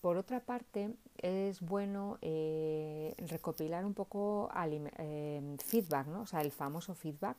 Por 0.00 0.18
otra 0.18 0.38
parte, 0.38 0.94
es 1.18 1.60
bueno 1.60 2.18
eh, 2.22 3.12
recopilar 3.18 3.84
un 3.84 3.92
poco 3.92 4.48
eh, 4.98 5.56
feedback, 5.64 6.06
¿no? 6.06 6.20
O 6.20 6.26
sea, 6.26 6.42
el 6.42 6.52
famoso 6.52 6.94
feedback. 6.94 7.36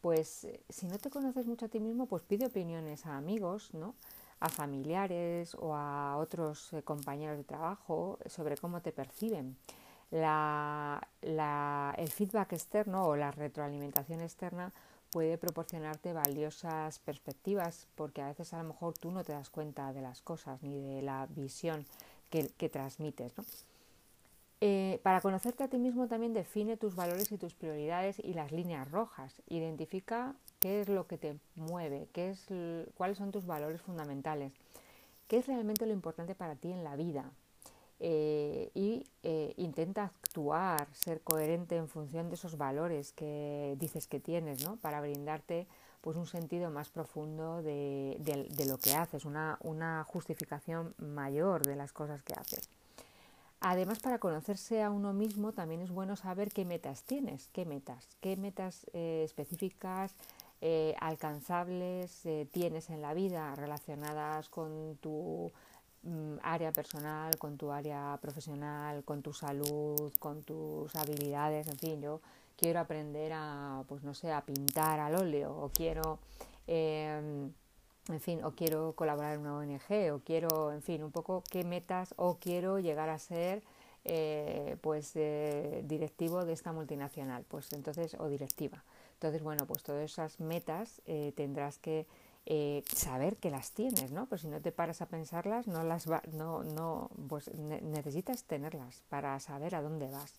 Pues 0.00 0.46
si 0.68 0.86
no 0.86 0.98
te 0.98 1.10
conoces 1.10 1.46
mucho 1.46 1.66
a 1.66 1.68
ti 1.68 1.80
mismo, 1.80 2.06
pues 2.06 2.22
pide 2.22 2.46
opiniones 2.46 3.04
a 3.06 3.16
amigos, 3.16 3.74
¿no? 3.74 3.96
A 4.44 4.48
familiares 4.50 5.54
o 5.54 5.74
a 5.74 6.18
otros 6.18 6.70
eh, 6.74 6.82
compañeros 6.82 7.38
de 7.38 7.44
trabajo 7.44 8.18
sobre 8.26 8.58
cómo 8.58 8.82
te 8.82 8.92
perciben. 8.92 9.56
el 10.12 12.10
feedback 12.10 12.52
externo 12.52 13.06
o 13.06 13.16
la 13.16 13.30
retroalimentación 13.30 14.20
externa 14.20 14.70
puede 15.10 15.38
proporcionarte 15.38 16.12
valiosas 16.12 16.98
perspectivas 16.98 17.86
porque 17.94 18.20
a 18.20 18.26
veces 18.26 18.52
a 18.52 18.58
lo 18.58 18.64
mejor 18.64 18.92
tú 18.98 19.10
no 19.12 19.24
te 19.24 19.32
das 19.32 19.48
cuenta 19.48 19.94
de 19.94 20.02
las 20.02 20.20
cosas 20.20 20.62
ni 20.62 20.78
de 20.78 21.00
la 21.00 21.26
visión 21.30 21.86
que, 22.28 22.68
transmites. 22.68 23.32
Eh, 24.60 25.00
para 25.02 25.22
conocerte 25.22 25.64
a 25.64 25.68
ti 25.68 25.78
mismo 25.78 26.06
también 26.06 26.34
define 26.34 26.76
tus 26.76 26.94
valores 26.96 27.32
y 27.32 27.38
tus 27.38 27.54
prioridades 27.54 28.18
y 28.18 28.34
las 28.34 28.52
líneas 28.52 28.90
rojas. 28.90 29.40
Identifica 29.48 30.34
qué 30.64 30.80
es 30.80 30.88
lo 30.88 31.06
que 31.06 31.18
te 31.18 31.36
mueve, 31.56 32.08
qué 32.14 32.30
es, 32.30 32.46
cuáles 32.96 33.18
son 33.18 33.30
tus 33.30 33.44
valores 33.44 33.82
fundamentales, 33.82 34.50
qué 35.28 35.36
es 35.36 35.46
realmente 35.46 35.84
lo 35.84 35.92
importante 35.92 36.34
para 36.34 36.54
ti 36.54 36.72
en 36.72 36.82
la 36.82 36.96
vida, 36.96 37.30
eh, 38.00 38.70
y 38.72 39.04
eh, 39.24 39.52
intenta 39.58 40.04
actuar, 40.04 40.88
ser 40.94 41.20
coherente 41.20 41.76
en 41.76 41.86
función 41.86 42.30
de 42.30 42.36
esos 42.36 42.56
valores 42.56 43.12
que 43.12 43.76
dices 43.78 44.06
que 44.06 44.20
tienes, 44.20 44.64
¿no? 44.64 44.76
Para 44.76 45.02
brindarte 45.02 45.66
pues 46.00 46.16
un 46.16 46.26
sentido 46.26 46.70
más 46.70 46.88
profundo 46.88 47.62
de, 47.62 48.16
lo 48.66 48.78
que 48.78 48.94
haces, 48.94 49.26
una, 49.26 49.58
una, 49.60 50.02
justificación 50.04 50.94
mayor 50.96 51.66
de 51.66 51.76
las 51.76 51.92
cosas 51.92 52.22
que 52.22 52.32
haces. 52.32 52.70
Además, 53.60 53.98
para 53.98 54.18
conocerse 54.18 54.82
a 54.82 54.90
uno 54.90 55.12
mismo 55.12 55.52
también 55.52 55.82
es 55.82 55.90
bueno 55.90 56.16
saber 56.16 56.50
qué 56.52 56.64
metas 56.64 57.02
tienes, 57.02 57.48
qué 57.52 57.66
metas, 57.66 58.08
qué 58.22 58.36
metas 58.38 58.86
eh, 58.94 59.22
específicas, 59.24 60.14
alcanzables 60.98 62.22
tienes 62.50 62.90
en 62.90 63.02
la 63.02 63.14
vida 63.14 63.54
relacionadas 63.54 64.48
con 64.48 64.96
tu 65.00 65.52
Mm, 66.04 66.36
área 66.42 66.70
personal, 66.70 67.38
con 67.38 67.56
tu 67.56 67.72
área 67.72 68.18
profesional, 68.20 69.04
con 69.04 69.22
tu 69.22 69.32
salud, 69.32 70.12
con 70.18 70.42
tus 70.42 70.94
habilidades, 70.96 71.66
en 71.66 71.78
fin, 71.78 72.02
yo 72.02 72.20
quiero 72.58 72.80
aprender 72.80 73.32
a, 73.34 73.84
pues 73.88 74.02
no 74.02 74.12
sé, 74.14 74.30
a 74.30 74.42
pintar 74.42 75.00
al 75.00 75.14
óleo 75.14 75.56
o 75.56 75.70
quiero, 75.70 76.18
em, 76.66 77.50
en 78.08 78.20
fin, 78.20 78.44
o 78.44 78.50
quiero 78.52 78.92
colaborar 78.94 79.34
en 79.34 79.40
una 79.40 79.56
ONG 79.56 80.12
o 80.12 80.20
quiero, 80.20 80.72
en 80.72 80.82
fin, 80.82 81.02
un 81.02 81.10
poco 81.10 81.42
qué 81.50 81.64
metas 81.64 82.14
o 82.18 82.36
quiero 82.38 82.78
llegar 82.80 83.08
a 83.08 83.18
ser 83.18 83.62
eh, 84.04 84.76
pues 84.82 85.12
eh, 85.16 85.82
directivo 85.86 86.44
de 86.44 86.52
esta 86.52 86.72
multinacional, 86.72 87.44
pues 87.48 87.72
entonces, 87.72 88.14
o 88.20 88.28
directiva. 88.28 88.84
Entonces, 89.24 89.42
bueno, 89.42 89.64
pues 89.66 89.82
todas 89.82 90.04
esas 90.04 90.38
metas 90.38 91.00
eh, 91.06 91.32
tendrás 91.34 91.78
que 91.78 92.06
eh, 92.44 92.84
saber 92.94 93.38
que 93.38 93.48
las 93.48 93.70
tienes, 93.70 94.12
¿no? 94.12 94.26
Pues 94.26 94.42
si 94.42 94.48
no 94.48 94.60
te 94.60 94.70
paras 94.70 95.00
a 95.00 95.06
pensarlas, 95.06 95.66
no 95.66 95.82
las 95.82 96.10
va, 96.10 96.20
no, 96.34 96.62
no, 96.62 97.08
pues 97.26 97.50
necesitas 97.54 98.44
tenerlas 98.44 99.02
para 99.08 99.40
saber 99.40 99.76
a 99.76 99.80
dónde 99.80 100.10
vas. 100.10 100.34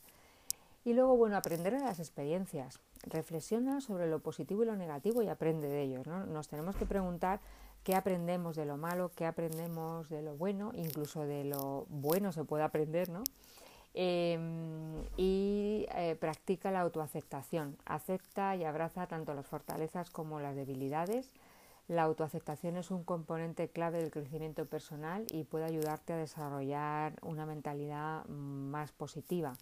Y 0.84 0.94
luego, 0.94 1.18
bueno, 1.18 1.36
aprender 1.36 1.74
de 1.74 1.84
las 1.84 1.98
experiencias. 1.98 2.80
Reflexiona 3.02 3.82
sobre 3.82 4.06
lo 4.06 4.20
positivo 4.20 4.62
y 4.62 4.68
lo 4.68 4.76
negativo 4.76 5.24
y 5.24 5.30
aprende 5.30 5.68
de 5.68 5.82
ellos, 5.82 6.06
¿no? 6.06 6.28
Nos 6.28 6.48
tenemos 6.48 6.76
que 6.76 6.86
preguntar 6.86 7.40
qué 7.84 7.96
aprendemos 7.96 8.56
de 8.56 8.68
lo 8.68 8.78
malo, 8.78 9.10
qué 9.16 9.26
aprendemos 9.26 10.10
de 10.10 10.22
lo 10.22 10.36
bueno, 10.36 10.74
incluso 10.76 11.26
de 11.26 11.44
lo 11.44 11.88
bueno 11.90 12.32
se 12.32 12.44
puede 12.44 12.64
aprender, 12.64 13.10
¿no? 13.10 13.24
Em, 13.98 15.04
y 15.18 15.88
eh, 15.96 16.18
practica 16.20 16.70
la 16.72 16.82
autoaceptación. 16.82 17.78
Acepta 17.86 18.56
y 18.56 18.66
abraza 18.66 19.08
tanto 19.08 19.34
las 19.34 19.48
fortalezas 19.48 20.10
como 20.10 20.40
las 20.40 20.56
debilidades 20.56 21.32
la 21.88 22.02
autoaceptación 22.02 22.78
es 22.78 22.90
un 22.90 23.04
componente 23.04 23.70
clave 23.70 24.00
del 24.00 24.10
crecimiento 24.10 24.66
personal 24.66 25.26
y 25.32 25.44
puede 25.44 25.66
ayudarte 25.66 26.14
a 26.14 26.18
desarrollar 26.18 27.14
una 27.22 27.46
mentalidad 27.46 28.26
más 28.26 28.92
positiva. 28.92 29.54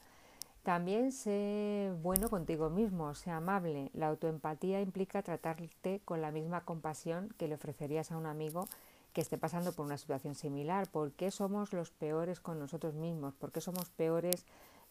También 0.63 1.11
sé 1.11 1.91
bueno 2.01 2.29
contigo 2.29 2.69
mismo, 2.69 3.13
sé 3.13 3.29
amable. 3.29 3.91
La 3.93 4.07
autoempatía 4.07 4.79
implica 4.79 5.21
tratarte 5.21 5.99
con 6.05 6.21
la 6.21 6.31
misma 6.31 6.61
compasión 6.61 7.27
que 7.37 7.49
le 7.49 7.55
ofrecerías 7.55 8.13
a 8.13 8.17
un 8.17 8.25
amigo 8.25 8.69
que 9.13 9.21
esté 9.21 9.37
pasando 9.37 9.71
por 9.73 9.85
una 9.85 9.97
situación 9.97 10.35
similar. 10.35 10.89
¿Por 10.89 11.11
qué 11.13 11.31
somos 11.31 11.71
los 11.71 11.91
peores 11.91 12.39
con 12.39 12.59
nosotros 12.59 12.95
mismos? 12.95 13.35
¿Por 13.35 13.51
qué 13.51 13.61
somos 13.61 13.89
peores 13.89 14.45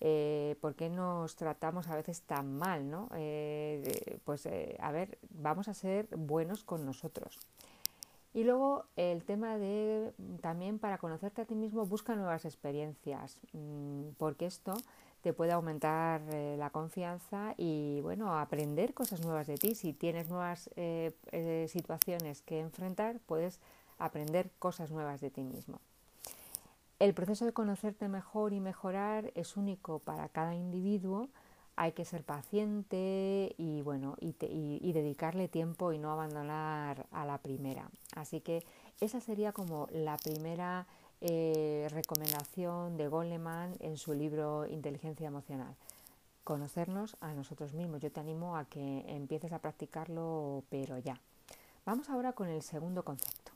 eh, 0.04 0.56
¿por 0.60 0.74
qué 0.74 0.90
nos 0.90 1.36
tratamos 1.36 1.86
a 1.86 1.94
veces 1.94 2.22
tan 2.22 2.58
mal? 2.58 2.90
¿no? 2.90 3.08
Eh, 3.14 4.18
pues 4.24 4.46
eh, 4.46 4.76
a 4.80 4.90
ver, 4.90 5.16
vamos 5.30 5.68
a 5.68 5.74
ser 5.74 6.08
buenos 6.16 6.64
con 6.64 6.84
nosotros. 6.84 7.38
Y 8.34 8.42
luego 8.42 8.86
el 8.96 9.22
tema 9.22 9.58
de 9.58 10.12
también 10.40 10.80
para 10.80 10.98
conocerte 10.98 11.42
a 11.42 11.44
ti 11.44 11.54
mismo 11.54 11.86
busca 11.86 12.16
nuevas 12.16 12.44
experiencias, 12.44 13.38
mm, 13.52 14.14
porque 14.18 14.46
esto 14.46 14.74
te 15.20 15.32
puede 15.32 15.52
aumentar 15.52 16.20
la 16.58 16.70
confianza 16.70 17.54
y 17.56 18.00
bueno, 18.00 18.36
aprender 18.36 18.94
cosas 18.94 19.24
nuevas 19.24 19.46
de 19.46 19.56
ti. 19.56 19.76
Si 19.76 19.92
tienes 19.92 20.28
nuevas 20.28 20.68
situaciones 21.68 22.42
que 22.42 22.58
enfrentar, 22.58 23.20
puedes 23.26 23.60
aprender 24.04 24.50
cosas 24.58 24.90
nuevas 24.90 25.20
de 25.20 25.30
ti 25.30 25.42
mismo. 25.42 25.80
El 26.98 27.14
proceso 27.14 27.44
de 27.44 27.52
conocerte 27.52 28.06
mejor 28.08 28.52
y 28.52 28.60
mejorar 28.60 29.32
es 29.34 29.56
único 29.56 29.98
para 29.98 30.28
cada 30.28 30.54
individuo. 30.54 31.28
Hay 31.74 31.92
que 31.92 32.04
ser 32.04 32.22
paciente 32.22 33.54
y 33.56 33.82
bueno 33.82 34.14
y, 34.20 34.92
dedicarle 34.92 35.48
tiempo 35.48 35.92
y 35.92 35.98
no 35.98 36.12
abandonar 36.12 37.06
a 37.10 37.24
la 37.24 37.38
primera. 37.38 37.90
Así 38.14 38.40
que 38.40 38.64
esa 39.00 39.20
sería 39.20 39.52
como 39.52 39.88
la 39.90 40.16
primera 40.16 40.86
eh, 41.20 41.88
recomendación 41.90 42.96
de 42.96 43.08
Goleman 43.08 43.74
en 43.80 43.96
su 43.96 44.12
libro 44.12 44.66
Inteligencia 44.66 45.26
Emocional. 45.26 45.74
Conocernos 46.44 47.16
a 47.20 47.32
nosotros 47.32 47.72
mismos. 47.72 48.00
Yo 48.00 48.12
te 48.12 48.20
animo 48.20 48.56
a 48.56 48.64
que 48.66 49.04
empieces 49.08 49.52
a 49.52 49.58
practicarlo, 49.58 50.62
pero 50.70 50.98
ya. 50.98 51.20
Vamos 51.84 52.10
ahora 52.10 52.32
con 52.32 52.48
el 52.48 52.62
segundo 52.62 53.04
concepto. 53.04 53.51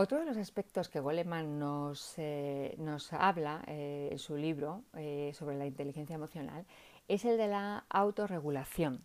Otro 0.00 0.20
de 0.20 0.26
los 0.26 0.36
aspectos 0.36 0.88
que 0.88 1.00
Goleman 1.00 1.58
nos, 1.58 2.14
eh, 2.18 2.78
habla 3.10 3.64
eh, 3.66 4.10
en 4.12 4.18
su 4.20 4.36
libro 4.36 4.84
eh, 4.94 5.32
sobre 5.36 5.58
la 5.58 5.66
inteligencia 5.66 6.14
emocional 6.14 6.64
es 7.08 7.24
el 7.24 7.36
de 7.36 7.48
la 7.48 7.84
autorregulación 7.88 9.04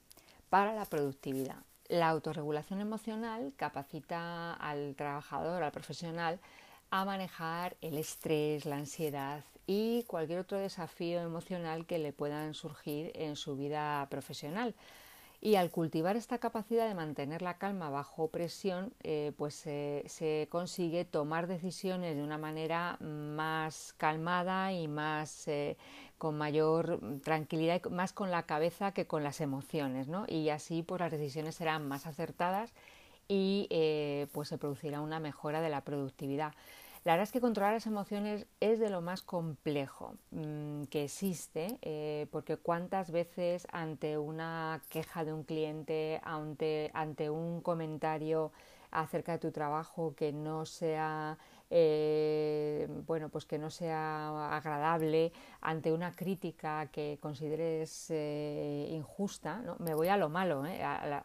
para 0.52 0.76
la 0.76 0.86
productividad. 0.86 1.56
La 1.88 2.10
autorregulación 2.10 2.80
emocional 2.80 3.54
capacita 3.58 4.54
al 4.54 4.94
trabajador, 4.96 5.64
al 5.64 5.72
profesional, 5.72 6.40
a 6.92 7.06
manejar 7.06 7.76
el 7.82 7.98
estrés, 7.98 8.68
la 8.68 8.76
ansiedad 8.76 9.44
y 9.66 10.04
cualquier 10.04 10.38
otro 10.38 10.60
desafío 10.60 11.22
emocional 11.22 11.88
que 11.88 11.98
le 11.98 12.14
puedan 12.14 12.54
surgir 12.54 13.12
en 13.16 13.36
su 13.36 13.56
vida 13.56 14.06
profesional. 14.12 14.76
Y 15.46 15.56
al 15.56 15.72
cultivar 15.72 16.16
esta 16.16 16.38
capacidad 16.38 16.88
de 16.88 16.96
mantener 16.96 17.42
la 17.42 17.58
calma 17.58 17.90
bajo 17.90 18.30
presión, 18.30 18.94
eh, 19.04 19.34
pues 19.38 19.54
se 19.56 20.48
consigue 20.50 21.04
tomar 21.04 21.48
decisiones 21.48 22.16
de 22.16 22.24
una 22.24 22.38
manera 22.38 22.96
más 23.02 23.94
calmada 23.98 24.72
y 24.72 24.88
más 24.88 25.46
eh, 25.50 25.76
con 26.18 26.38
mayor 26.38 27.02
tranquilidad, 27.26 27.84
más 27.92 28.14
con 28.14 28.32
la 28.32 28.44
cabeza 28.44 28.94
que 28.94 29.06
con 29.06 29.22
las 29.22 29.42
emociones, 29.42 30.08
¿no? 30.08 30.24
Y 30.30 30.48
así 30.48 30.82
pues 30.82 31.02
las 31.02 31.12
decisiones 31.12 31.56
serán 31.56 31.90
más 31.90 32.08
acertadas 32.08 32.74
y 33.28 33.68
eh, 33.70 34.28
pues 34.32 34.48
se 34.48 34.58
producirá 34.58 35.02
una 35.02 35.20
mejora 35.20 35.60
de 35.60 35.68
la 35.68 35.82
productividad. 35.82 36.54
La 37.04 37.14
verdad 37.14 37.24
es 37.24 37.32
que 37.34 37.42
controlar 37.42 37.74
las 37.74 37.86
emociones 37.86 38.46
es 38.62 38.80
de 38.80 38.90
lo 38.90 39.02
más 39.02 39.22
complejo 39.22 40.16
mm, 40.32 40.84
que 40.84 41.04
existe, 41.04 41.78
eh, 41.82 42.28
porque 42.32 42.56
cuántas 42.56 43.12
veces 43.12 43.68
ante 43.74 44.18
una 44.18 44.82
queja 44.90 45.26
de 45.26 45.34
un 45.34 45.44
cliente, 45.44 46.22
ante, 46.24 46.92
ante 46.94 47.30
un 47.30 47.60
comentario 47.62 48.54
acerca 48.92 49.34
de 49.34 49.40
tu 49.40 49.52
trabajo 49.52 50.14
que 50.16 50.32
no 50.32 50.66
sea 50.66 51.38
eh, 51.72 52.88
bueno 53.08 53.30
pues 53.30 53.46
que 53.46 53.58
no 53.58 53.72
sea 53.72 54.56
agradable 54.56 55.34
ante 55.62 55.92
una 55.92 56.12
crítica 56.12 56.86
que 56.92 57.18
consideres 57.20 58.12
eh, 58.12 58.88
injusta 58.92 59.58
¿no? 59.64 59.76
me 59.80 59.96
voy 59.96 60.10
a 60.10 60.18
lo 60.18 60.30
malo 60.30 60.64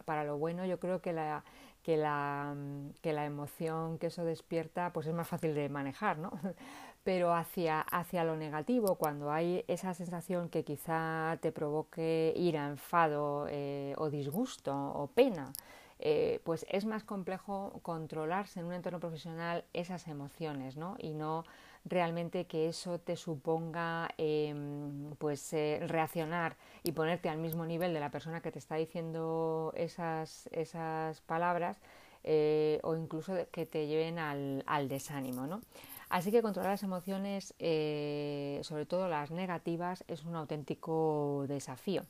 para 0.05 0.23
lo 0.23 0.39
bueno 0.39 0.65
yo 0.65 0.79
creo 0.79 1.01
que 1.01 1.13
la 1.13 1.43
que 1.89 1.97
la, 1.97 2.53
que 3.01 3.13
la 3.13 3.25
emoción 3.25 3.97
que 3.97 4.07
eso 4.07 4.23
despierta 4.23 4.93
pues 4.93 5.07
es 5.07 5.13
más 5.15 5.27
fácil 5.27 5.55
de 5.55 5.69
manejar, 5.69 6.19
¿no? 6.19 6.29
Pero 7.03 7.33
hacia, 7.33 7.81
hacia 7.81 8.23
lo 8.23 8.35
negativo, 8.35 8.93
cuando 8.93 9.31
hay 9.31 9.65
esa 9.67 9.95
sensación 9.95 10.49
que 10.49 10.63
quizá 10.63 11.39
te 11.41 11.51
provoque 11.51 12.31
ira, 12.35 12.67
enfado 12.67 13.47
eh, 13.49 13.95
o 13.97 14.11
disgusto 14.11 14.71
o 14.71 15.07
pena, 15.07 15.51
eh, 15.97 16.41
pues 16.43 16.63
es 16.69 16.85
más 16.85 17.03
complejo 17.03 17.79
controlarse 17.81 18.59
en 18.59 18.67
un 18.67 18.73
entorno 18.73 18.99
profesional 18.99 19.65
esas 19.73 20.07
emociones, 20.07 20.77
¿no? 20.77 20.95
Y 20.99 21.15
no 21.15 21.43
realmente 21.85 22.45
que 22.45 22.67
eso 22.69 22.99
te 22.99 23.15
suponga 23.15 24.09
em, 24.17 25.15
pues 25.17 25.53
eh, 25.53 25.79
reaccionar 25.87 26.57
y 26.83 26.91
ponerte 26.91 27.29
al 27.29 27.37
mismo 27.37 27.65
nivel 27.65 27.93
de 27.93 27.99
la 27.99 28.11
persona 28.11 28.41
que 28.41 28.51
te 28.51 28.59
está 28.59 28.75
diciendo 28.75 29.73
esas, 29.75 30.47
esas 30.51 31.21
palabras 31.21 31.77
eh, 32.23 32.79
o 32.83 32.95
incluso 32.95 33.33
que 33.51 33.65
te 33.65 33.87
lleven 33.87 34.19
al, 34.19 34.63
al 34.67 34.87
desánimo. 34.89 35.47
¿no? 35.47 35.61
Así 36.09 36.31
que 36.31 36.41
controlar 36.41 36.71
las 36.71 36.83
emociones, 36.83 37.53
eh, 37.59 38.59
sobre 38.63 38.87
todo 38.87 39.07
las 39.07 39.29
negativas, 39.29 40.03
es 40.07 40.25
un 40.25 40.35
auténtico 40.35 41.45
desafío. 41.47 42.03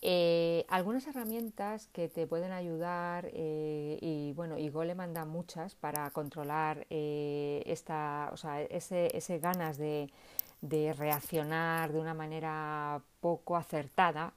Eh, 0.00 0.64
algunas 0.68 1.08
herramientas 1.08 1.88
que 1.88 2.08
te 2.08 2.28
pueden 2.28 2.52
ayudar 2.52 3.28
eh, 3.32 3.98
y 4.00 4.32
bueno, 4.32 4.56
y 4.56 4.70
le 4.70 4.94
manda 4.94 5.24
muchas 5.24 5.74
para 5.74 6.08
controlar 6.10 6.86
eh, 6.88 7.64
esta, 7.66 8.30
o 8.32 8.36
sea, 8.36 8.62
ese, 8.62 9.16
ese 9.16 9.40
ganas 9.40 9.76
de, 9.76 10.08
de, 10.60 10.92
reaccionar 10.92 11.92
de 11.92 11.98
una 11.98 12.14
manera 12.14 13.02
poco 13.20 13.56
acertada 13.56 14.34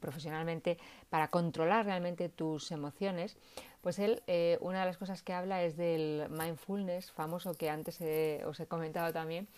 profesionalmente 0.00 0.76
para 1.08 1.28
controlar 1.28 1.86
realmente 1.86 2.28
tus 2.28 2.70
emociones. 2.70 3.38
Pues 3.80 3.98
él, 3.98 4.22
una 4.60 4.80
de 4.80 4.86
las 4.86 4.98
cosas 4.98 5.22
que 5.22 5.32
habla 5.32 5.62
es 5.62 5.76
del 5.76 6.26
mindfulness 6.28 7.12
famoso 7.12 7.54
que 7.54 7.70
antes 7.70 7.98
os 8.44 8.60
he 8.60 8.66
comentado 8.66 9.12
también. 9.12 9.48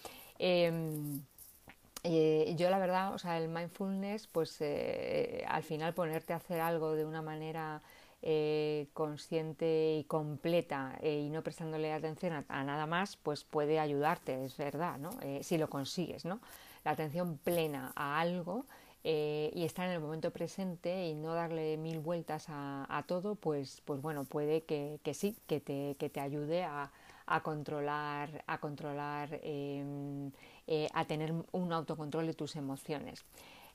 Eh, 2.05 2.55
yo 2.57 2.71
la 2.71 2.79
verdad, 2.79 3.13
o 3.15 3.19
sea, 3.19 3.39
el 3.39 3.49
mindfulness, 3.49 4.27
pues 4.29 4.57
eh, 4.61 5.45
al 5.49 5.63
final 5.63 5.95
ponerte 5.95 6.33
a 6.33 6.37
hacer 6.37 6.61
algo 6.61 6.95
de 6.95 7.05
una 7.05 7.23
manera 7.23 7.83
eh, 8.23 8.89
consciente 8.93 9.97
y 9.99 10.05
completa 10.05 10.99
y 11.03 11.29
no 11.31 11.43
prestándole 11.43 11.93
atención 11.93 12.45
a, 12.49 12.65
nada 12.65 12.87
más, 12.87 13.17
pues 13.17 13.45
puede 13.45 13.81
ayudarte, 13.81 14.45
es 14.45 14.57
verdad, 14.57 14.99
¿no? 14.99 15.11
si 15.43 15.59
lo 15.59 15.69
consigues, 15.69 16.25
¿no? 16.25 16.41
La 16.85 16.93
atención 16.93 17.39
plena 17.39 17.93
a 17.97 18.21
algo 18.21 18.67
y 19.05 19.65
estar 19.65 19.87
en 19.87 19.93
el 19.93 20.01
momento 20.01 20.31
presente 20.33 21.07
y 21.07 21.15
no 21.15 21.33
darle 21.33 21.77
mil 21.77 22.01
vueltas 22.01 22.47
a, 22.49 23.05
todo, 23.07 23.37
pues, 23.37 23.81
pues 23.85 24.03
bueno, 24.03 24.25
puede 24.25 24.63
que, 24.63 25.01
que 25.03 25.15
sí, 25.15 25.37
que 25.47 25.61
te, 25.61 25.97
que 25.99 26.11
te 26.11 26.21
ayude 26.21 26.65
a, 26.65 26.91
a 27.29 27.43
controlar, 27.43 28.43
a 28.47 28.59
controlar 28.59 29.39
em, 29.43 30.33
eh, 30.67 30.89
a 30.95 31.05
tener 31.05 31.33
un 31.53 31.73
autocontrol 31.73 32.27
de 32.27 32.35
tus 32.35 32.57
emociones. 32.57 33.25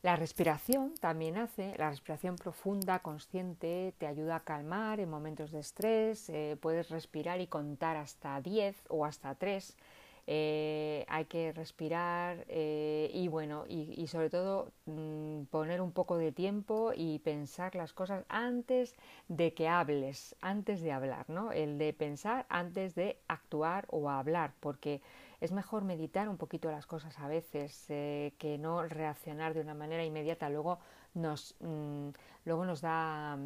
La 0.01 0.15
respiración 0.17 0.95
también 0.99 1.37
hace, 1.37 1.75
la 1.77 1.89
respiración 1.89 2.35
profunda, 2.35 2.99
consciente, 2.99 3.93
te 3.97 4.07
ayuda 4.07 4.37
a 4.37 4.39
calmar 4.41 4.99
en 4.99 5.09
momentos 5.09 5.51
de 5.51 5.59
estrés, 5.59 6.29
eh, 6.29 6.57
puedes 6.59 6.89
respirar 6.89 7.39
y 7.39 7.47
contar 7.47 7.95
hasta 7.95 8.41
10 8.41 8.75
o 8.89 9.05
hasta 9.05 9.35
3 9.35 9.77
eh, 10.25 11.05
hay 11.09 11.25
que 11.25 11.51
respirar 11.51 12.45
eh, 12.47 13.11
y 13.13 13.27
bueno, 13.27 13.65
y, 13.67 14.07
sobre 14.07 14.29
todo 14.29 14.71
mm, 14.85 15.43
poner 15.45 15.81
un 15.81 15.91
poco 15.91 16.17
de 16.17 16.31
tiempo 16.31 16.93
y 16.95 17.19
pensar 17.19 17.75
las 17.75 17.91
cosas 17.91 18.23
antes 18.29 18.95
de 19.27 19.53
que 19.53 19.67
hables, 19.67 20.35
antes 20.39 20.81
de 20.81 20.93
hablar, 20.93 21.29
¿no? 21.29 21.51
El 21.51 21.77
de 21.77 21.91
pensar 21.91 22.45
antes 22.47 22.95
de 22.95 23.19
actuar 23.27 23.85
o 23.89 24.09
hablar, 24.09 24.53
porque 24.61 25.01
es 25.41 25.51
mejor 25.51 25.83
meditar 25.83 26.29
un 26.29 26.37
poquito 26.37 26.71
las 26.71 26.85
cosas 26.85 27.19
a 27.19 27.27
veces 27.27 27.85
eh, 27.89 28.33
que 28.37 28.57
no 28.57 28.81
reaccionar 28.87 29.53
de 29.53 29.59
una 29.59 29.73
manera 29.73 30.05
inmediata. 30.05 30.49
Luego 30.49 30.79
nos, 31.15 31.55
mm, 31.59 32.09
luego 32.45 32.65
nos 32.65 32.79
da 32.79 33.37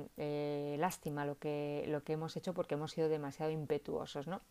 lástima 0.77 1.25
lo 1.25 1.39
que, 1.39 1.85
lo 1.87 2.03
que 2.03 2.13
hemos 2.13 2.35
hecho 2.37 2.53
porque 2.53 2.75
hemos 2.75 2.91
sido 2.91 3.09
demasiado 3.09 3.51
impetuosos, 3.51 4.27
¿no? 4.27 4.41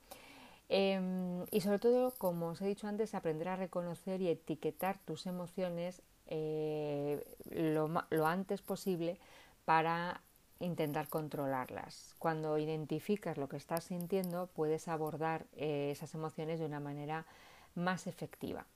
Em, 0.69 1.45
y 1.51 1.61
sobre 1.61 1.79
todo, 1.79 2.13
como 2.19 2.49
os 2.49 2.61
he 2.61 2.67
dicho 2.67 2.89
antes, 2.89 3.15
aprender 3.15 3.49
a 3.49 3.57
reconocer 3.57 4.21
y 4.21 4.29
etiquetar 4.29 4.99
tus 4.99 5.27
emociones 5.27 6.03
eh, 6.27 7.25
lo, 7.51 8.27
antes 8.27 8.63
posible 8.63 9.19
para 9.65 10.21
intentar 10.59 11.09
controlarlas. 11.09 12.15
Cuando 12.19 12.59
identificas 12.59 13.37
lo 13.37 13.49
que 13.49 13.57
estás 13.57 13.85
sintiendo, 13.85 14.49
puedes 14.49 14.89
abordar 14.89 15.47
eh, 15.57 15.91
esas 15.93 16.15
emociones 16.15 16.59
de 16.59 16.67
una 16.67 16.81
manera 16.81 17.27
más 17.75 18.07
efectiva. 18.07 18.67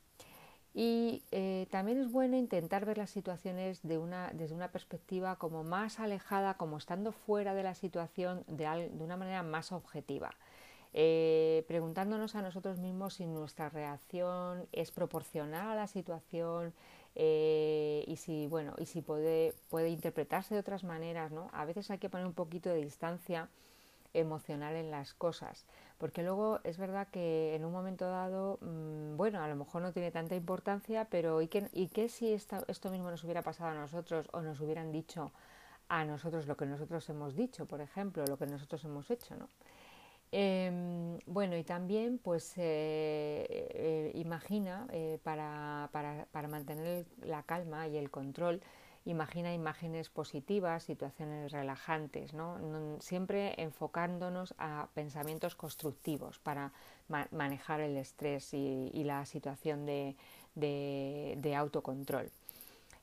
Y 0.73 1.23
eh, 1.31 1.67
también 1.69 1.99
es 1.99 2.09
bueno 2.09 2.37
intentar 2.37 2.85
ver 2.85 2.97
las 2.97 3.09
situaciones 3.09 3.81
de 3.83 3.97
una, 3.97 4.31
desde 4.33 4.55
una 4.55 4.71
perspectiva 4.71 5.35
como 5.35 5.65
más 5.65 5.99
alejada, 5.99 6.53
como 6.53 6.77
estando 6.77 7.11
fuera 7.11 7.53
de 7.53 7.63
la 7.63 7.75
situación 7.75 8.45
de 8.47 8.89
una 8.97 9.17
manera 9.17 9.43
más 9.43 9.73
objetiva. 9.73 10.31
Eh, 10.93 11.63
preguntándonos 11.69 12.35
a 12.35 12.41
nosotros 12.41 12.77
mismos 12.79 13.13
si 13.13 13.25
nuestra 13.25 13.69
reacción 13.69 14.67
es 14.73 14.91
proporcional 14.91 15.69
a 15.69 15.75
la 15.75 15.87
situación 15.87 16.73
eh, 17.15 18.03
y 18.07 18.17
si 18.17 18.47
bueno 18.47 18.73
y 18.77 18.87
si 18.87 19.01
puede, 19.01 19.53
puede 19.69 19.87
interpretarse 19.87 20.53
de 20.53 20.59
otras 20.59 20.83
maneras 20.83 21.31
¿no? 21.31 21.49
a 21.53 21.63
veces 21.63 21.89
hay 21.91 21.97
que 21.97 22.09
poner 22.09 22.27
un 22.27 22.33
poquito 22.33 22.69
de 22.69 22.83
distancia 22.83 23.47
emocional 24.13 24.75
en 24.75 24.91
las 24.91 25.13
cosas 25.13 25.65
porque 25.97 26.23
luego 26.23 26.59
es 26.65 26.77
verdad 26.77 27.07
que 27.07 27.55
en 27.55 27.63
un 27.63 27.71
momento 27.71 28.09
dado 28.09 28.59
mm, 28.59 29.15
bueno 29.15 29.41
a 29.41 29.47
lo 29.47 29.55
mejor 29.55 29.83
no 29.83 29.93
tiene 29.93 30.11
tanta 30.11 30.35
importancia 30.35 31.07
pero 31.09 31.41
¿y 31.41 31.47
qué, 31.47 31.69
y 31.71 31.87
qué 31.87 32.09
si 32.09 32.33
esto 32.33 32.89
mismo 32.91 33.09
nos 33.09 33.23
hubiera 33.23 33.43
pasado 33.43 33.69
a 33.69 33.75
nosotros 33.75 34.27
o 34.33 34.41
nos 34.41 34.59
hubieran 34.59 34.91
dicho 34.91 35.31
a 35.87 36.03
nosotros 36.03 36.47
lo 36.47 36.57
que 36.57 36.65
nosotros 36.65 37.07
hemos 37.09 37.37
dicho 37.37 37.65
por 37.65 37.79
ejemplo 37.79 38.25
lo 38.25 38.37
que 38.37 38.45
nosotros 38.45 38.83
hemos 38.83 39.09
hecho 39.09 39.37
¿no? 39.37 39.47
Em, 40.33 41.19
bueno, 41.25 41.57
y 41.57 41.63
también 41.65 42.17
pues 42.17 42.53
eh, 42.57 43.45
eh, 43.49 44.11
imagina 44.15 44.87
eh, 44.91 45.19
para, 45.23 45.89
para, 45.91 46.25
para, 46.31 46.47
mantener 46.47 47.05
la 47.21 47.43
calma 47.43 47.89
y 47.89 47.97
el 47.97 48.09
control, 48.09 48.61
imagina 49.03 49.53
imágenes 49.53 50.09
positivas, 50.09 50.83
situaciones 50.83 51.51
relajantes, 51.51 52.33
¿no? 52.33 52.57
siempre 53.01 53.61
enfocándonos 53.61 54.55
a 54.57 54.87
pensamientos 54.93 55.55
constructivos 55.55 56.39
para 56.39 56.71
manejar 57.31 57.81
el 57.81 57.97
estrés 57.97 58.53
y, 58.53 59.03
la 59.03 59.25
situación 59.25 59.85
de, 59.85 60.15
de 60.55 61.55
autocontrol. 61.57 62.31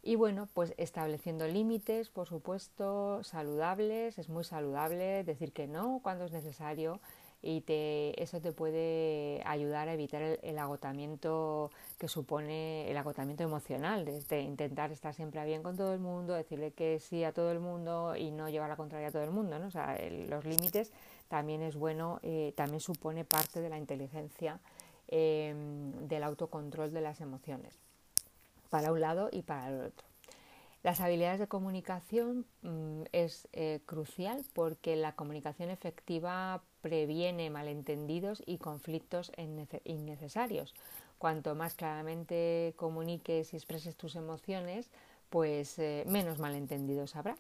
Y 0.08 0.16
bueno, 0.16 0.48
pues 0.54 0.72
estableciendo 0.78 1.46
límites, 1.46 2.08
por 2.08 2.26
supuesto, 2.26 3.22
saludables, 3.24 4.18
es 4.18 4.30
muy 4.30 4.42
saludable 4.42 5.22
decir 5.22 5.52
que 5.52 5.66
no 5.66 6.00
cuando 6.02 6.24
es 6.24 6.32
necesario, 6.32 6.98
y 7.42 7.60
te, 7.60 8.22
eso 8.22 8.40
te 8.40 8.52
puede 8.52 9.42
ayudar 9.44 9.90
a 9.90 9.92
evitar 9.92 10.22
el, 10.22 10.58
agotamiento 10.58 11.70
que 11.98 12.08
supone 12.08 12.90
el 12.90 12.96
agotamiento 12.96 13.42
emocional, 13.44 14.06
de, 14.06 14.40
intentar 14.40 14.92
estar 14.92 15.12
siempre 15.12 15.44
bien 15.44 15.62
con 15.62 15.76
todo 15.76 15.92
el 15.92 16.00
mundo, 16.00 16.32
decirle 16.32 16.70
que 16.72 17.00
sí 17.00 17.22
a 17.22 17.34
todo 17.34 17.52
el 17.52 17.60
mundo 17.60 18.16
y 18.16 18.30
no 18.30 18.48
llevar 18.48 18.70
la 18.70 18.76
contraria 18.76 19.08
a 19.08 19.12
todo 19.12 19.24
el 19.24 19.30
mundo. 19.30 19.58
¿no? 19.58 19.66
O 19.66 19.70
sea, 19.70 19.94
los 20.26 20.46
límites 20.46 20.90
también 21.28 21.60
es 21.60 21.76
bueno, 21.76 22.18
eh, 22.22 22.54
también 22.56 22.80
supone 22.80 23.26
parte 23.26 23.60
de 23.60 23.68
la 23.68 23.76
inteligencia 23.76 24.58
em, 25.08 25.92
del 26.08 26.22
autocontrol 26.22 26.94
de 26.94 27.02
las 27.02 27.20
emociones, 27.20 27.78
para 28.70 28.92
un 28.92 29.00
lado 29.00 29.28
y 29.32 29.42
para 29.42 29.68
el 29.68 29.80
otro. 29.80 30.06
Las 30.82 31.00
habilidades 31.00 31.40
de 31.40 31.48
comunicación 31.48 32.46
mm, 32.62 33.02
es 33.12 33.48
eh, 33.52 33.80
crucial 33.84 34.44
porque 34.52 34.94
la 34.96 35.12
comunicación 35.16 35.70
efectiva 35.70 36.62
previene 36.82 37.50
malentendidos 37.50 38.42
y 38.46 38.58
conflictos 38.58 39.32
innecesarios. 39.84 40.74
Cuanto 41.18 41.56
más 41.56 41.74
claramente 41.74 42.74
comuniques 42.76 43.52
y 43.52 43.56
expreses 43.56 43.96
tus 43.96 44.14
emociones, 44.14 44.88
pues 45.30 45.78
eh, 45.80 46.04
menos 46.06 46.38
malentendidos 46.38 47.16
habrá. 47.16 47.36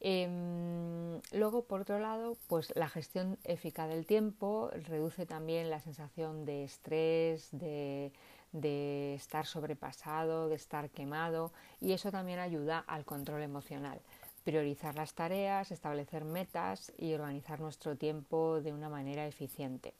Em, 0.00 1.20
luego, 1.32 1.64
por 1.64 1.80
otro 1.80 1.98
lado, 1.98 2.36
pues 2.46 2.72
la 2.76 2.88
gestión 2.88 3.38
eficaz 3.44 3.88
del 3.88 4.06
tiempo 4.06 4.70
reduce 4.72 5.26
también 5.26 5.70
la 5.70 5.80
sensación 5.80 6.44
de 6.44 6.64
estrés, 6.64 7.48
de 7.52 8.12
de 8.52 9.14
estar 9.14 9.46
sobrepasado, 9.46 10.48
de 10.48 10.56
estar 10.56 10.90
quemado 10.90 11.52
y 11.80 11.92
eso 11.92 12.10
también 12.10 12.38
ayuda 12.38 12.78
al 12.86 13.04
control 13.04 13.42
emocional. 13.42 14.00
Priorizar 14.44 14.94
las 14.94 15.14
tareas, 15.14 15.70
establecer 15.70 16.24
metas 16.24 16.92
y 16.96 17.12
organizar 17.12 17.60
nuestro 17.60 17.96
tiempo 17.96 18.60
de 18.60 18.72
una 18.72 18.88
manera 18.88 19.26
eficiente. 19.26 19.94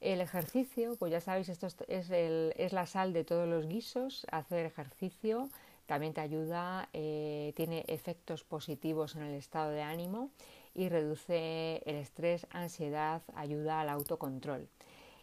El 0.00 0.22
ejercicio, 0.22 0.96
pues 0.96 1.12
ya 1.12 1.20
sabéis, 1.20 1.50
esto 1.50 1.66
es, 1.88 2.10
es 2.10 2.72
la 2.72 2.86
sal 2.86 3.12
de 3.12 3.24
todos 3.24 3.46
los 3.46 3.66
guisos. 3.66 4.26
Hacer 4.30 4.64
ejercicio 4.64 5.50
también 5.84 6.14
te 6.14 6.22
ayuda, 6.22 6.88
eh, 6.94 7.52
tiene 7.54 7.84
efectos 7.86 8.42
positivos 8.44 9.16
en 9.16 9.22
el 9.22 9.34
estado 9.34 9.72
de 9.72 9.82
ánimo 9.82 10.30
y 10.74 10.88
reduce 10.88 11.82
el 11.84 11.96
estrés, 11.96 12.46
ansiedad, 12.50 13.22
ayuda 13.34 13.80
al 13.80 13.90
autocontrol 13.90 14.68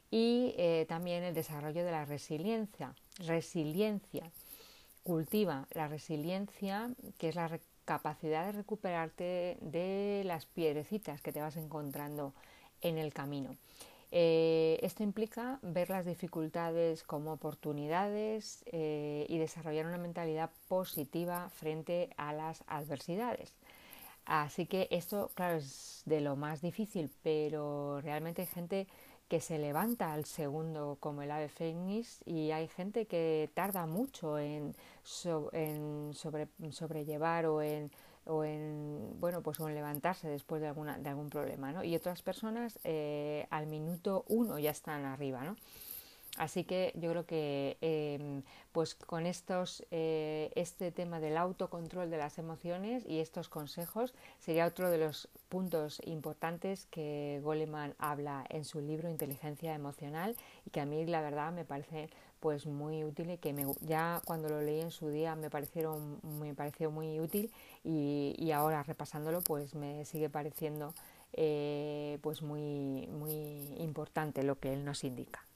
y 0.09 0.53
eh, 0.57 0.85
también 0.87 1.23
el 1.23 1.33
desarrollo 1.33 1.83
de 1.83 1.91
la 1.91 2.05
resiliencia. 2.05 2.93
Resiliencia. 3.19 4.31
Cultiva 5.03 5.67
la 5.71 5.87
resiliencia, 5.87 6.89
que 7.17 7.29
es 7.29 7.35
la 7.35 7.59
capacidad 7.85 8.45
de 8.45 8.51
recuperarte 8.51 9.57
de 9.61 10.23
las 10.25 10.45
piedrecitas 10.45 11.21
que 11.21 11.31
te 11.31 11.41
vas 11.41 11.55
encontrando 11.55 12.33
en 12.81 12.97
el 12.97 13.13
camino. 13.13 13.55
Eh, 14.11 14.79
esto 14.83 15.03
implica 15.03 15.59
ver 15.61 15.89
las 15.89 16.05
dificultades 16.05 17.03
como 17.03 17.33
oportunidades 17.33 18.63
eh, 18.67 19.25
y 19.27 19.37
desarrollar 19.37 19.85
una 19.85 19.97
mentalidad 19.97 20.49
positiva 20.67 21.49
frente 21.49 22.09
a 22.15 22.33
las 22.33 22.63
adversidades. 22.67 23.53
Así 24.25 24.65
que 24.65 24.87
esto, 24.91 25.31
claro, 25.35 25.57
es 25.57 26.03
de 26.05 26.19
lo 26.19 26.35
más 26.35 26.61
difícil, 26.61 27.09
pero 27.23 28.01
realmente 28.01 28.41
hay 28.41 28.47
gente 28.47 28.87
que 29.27 29.41
se 29.41 29.57
levanta 29.57 30.13
al 30.13 30.25
segundo 30.25 30.97
como 30.99 31.21
el 31.21 31.31
ave 31.31 31.49
fénix 31.49 32.21
y 32.25 32.51
hay 32.51 32.67
gente 32.67 33.05
que 33.05 33.49
tarda 33.53 33.85
mucho 33.85 34.39
en, 34.39 34.75
sobre, 35.03 36.47
sobrellevar 36.71 37.45
o 37.45 37.61
en, 37.61 37.91
o 38.25 38.43
en 38.43 39.19
bueno 39.19 39.41
pues 39.41 39.59
en 39.59 39.75
levantarse 39.75 40.27
después 40.29 40.61
de 40.61 40.67
alguna 40.67 40.97
de 40.97 41.09
algún 41.09 41.29
problema 41.29 41.71
¿no? 41.71 41.83
y 41.83 41.95
otras 41.95 42.21
personas 42.21 42.79
eh, 42.83 43.47
al 43.49 43.67
minuto 43.67 44.23
uno 44.29 44.59
ya 44.59 44.71
están 44.71 45.05
arriba 45.05 45.43
¿no? 45.43 45.55
Así 46.37 46.63
que 46.65 46.93
yo 46.95 47.09
creo 47.09 47.25
que 47.25 47.77
em, 47.81 48.43
pues 48.71 48.93
con 48.93 49.25
estos, 49.25 49.83
eh, 49.89 50.51
este 50.55 50.91
tema 50.91 51.19
del 51.19 51.35
autocontrol 51.35 52.11
de 52.11 52.17
las 52.17 52.37
emociones 52.37 53.03
y 53.07 53.19
estos 53.19 53.49
consejos 53.49 54.13
sería 54.39 54.67
otro 54.67 54.91
de 54.91 54.99
los 54.99 55.29
puntos 55.49 55.99
importantes 56.05 56.85
que 56.91 57.41
Goleman 57.43 57.95
habla 57.97 58.45
en 58.49 58.65
su 58.65 58.81
libro 58.81 59.09
Inteligencia 59.09 59.73
Emocional 59.73 60.35
y 60.65 60.69
que 60.69 60.79
a 60.79 60.85
mí 60.85 61.05
la 61.07 61.21
verdad 61.21 61.51
me 61.51 61.65
parece 61.65 62.09
pues 62.39 62.67
muy 62.67 63.03
útil 63.03 63.31
y 63.31 63.37
que 63.39 63.55
ya 63.81 64.21
cuando 64.25 64.47
lo 64.47 64.61
leí 64.61 64.81
en 64.81 64.91
su 64.91 65.09
día 65.09 65.35
me 65.35 65.49
parecieron 65.49 66.19
me 66.39 66.53
pareció 66.53 66.91
muy 66.91 67.19
útil 67.19 67.51
y, 67.83 68.51
ahora 68.51 68.83
repasándolo 68.83 69.41
pues 69.41 69.73
me 69.73 70.05
sigue 70.05 70.29
pareciendo 70.29 70.93
eh, 71.33 72.19
pues 72.21 72.41
muy 72.43 73.07
muy 73.07 73.73
importante 73.79 74.43
lo 74.43 74.59
que 74.59 74.73
él 74.73 74.85
nos 74.85 75.03
indica. 75.03 75.46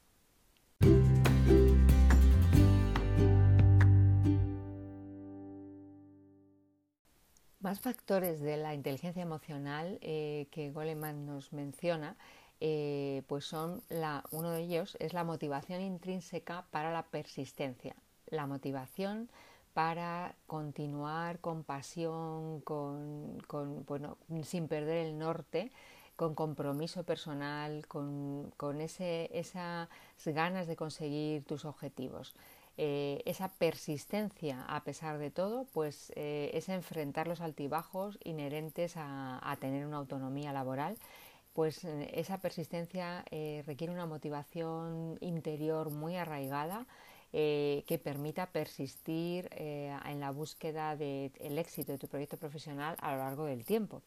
Más 7.62 7.80
factores 7.80 8.42
de 8.42 8.58
la 8.58 8.74
inteligencia 8.74 9.22
emocional 9.22 10.00
eh, 10.02 10.48
que 10.50 10.72
Goleman 10.72 11.28
nos 11.28 11.54
menciona, 11.54 12.18
eh, 12.60 13.22
pues 13.28 13.46
son 13.46 13.84
la, 13.88 14.24
uno 14.32 14.50
de 14.50 14.62
ellos 14.62 14.98
es 15.00 15.14
la 15.14 15.24
motivación 15.24 15.80
intrínseca 15.80 16.66
para 16.72 16.92
la 16.92 17.04
persistencia, 17.04 17.96
la 18.26 18.48
motivación 18.48 19.30
para 19.76 20.34
continuar 20.48 21.40
con 21.40 21.64
pasión, 21.64 22.62
con, 22.62 23.38
bueno, 23.86 24.18
sin 24.44 24.68
perder 24.68 25.06
el 25.06 25.20
norte, 25.20 25.72
con 26.16 26.34
compromiso 26.34 27.04
personal, 27.04 27.86
con, 27.88 28.52
con 28.58 28.82
ese, 28.82 29.30
esas 29.38 29.88
ganas 30.26 30.66
de 30.66 30.76
conseguir 30.76 31.44
tus 31.46 31.64
objetivos. 31.66 32.34
Eh, 32.78 33.22
esa 33.26 33.50
persistencia 33.50 34.64
a 34.68 34.84
pesar 34.84 35.18
de 35.18 35.30
todo, 35.30 35.66
pues 35.74 36.12
eh, 36.16 36.52
es 36.54 36.70
enfrentar 36.70 37.28
los 37.28 37.42
altibajos 37.42 38.18
inherentes 38.24 38.94
a, 38.96 39.58
tener 39.60 39.86
una 39.86 39.98
autonomía 39.98 40.54
laboral. 40.54 40.98
Pues 41.54 41.84
eh, 41.84 42.10
esa 42.14 42.40
persistencia 42.40 43.26
requiere 43.66 43.92
una 43.92 44.06
motivación 44.06 45.18
interior 45.20 45.92
muy 45.92 46.16
arraigada 46.16 46.88
que 47.32 48.02
permita 48.04 48.48
persistir 48.48 49.50
en 49.56 50.20
la 50.20 50.32
búsqueda 50.32 50.98
del 50.98 51.58
éxito 51.58 51.94
de 51.94 51.98
tu 51.98 52.10
proyecto 52.10 52.36
profesional 52.36 52.98
a 53.00 53.14
lo 53.14 53.20
largo 53.20 53.46
del 53.46 53.64
tiempo. 53.64 54.02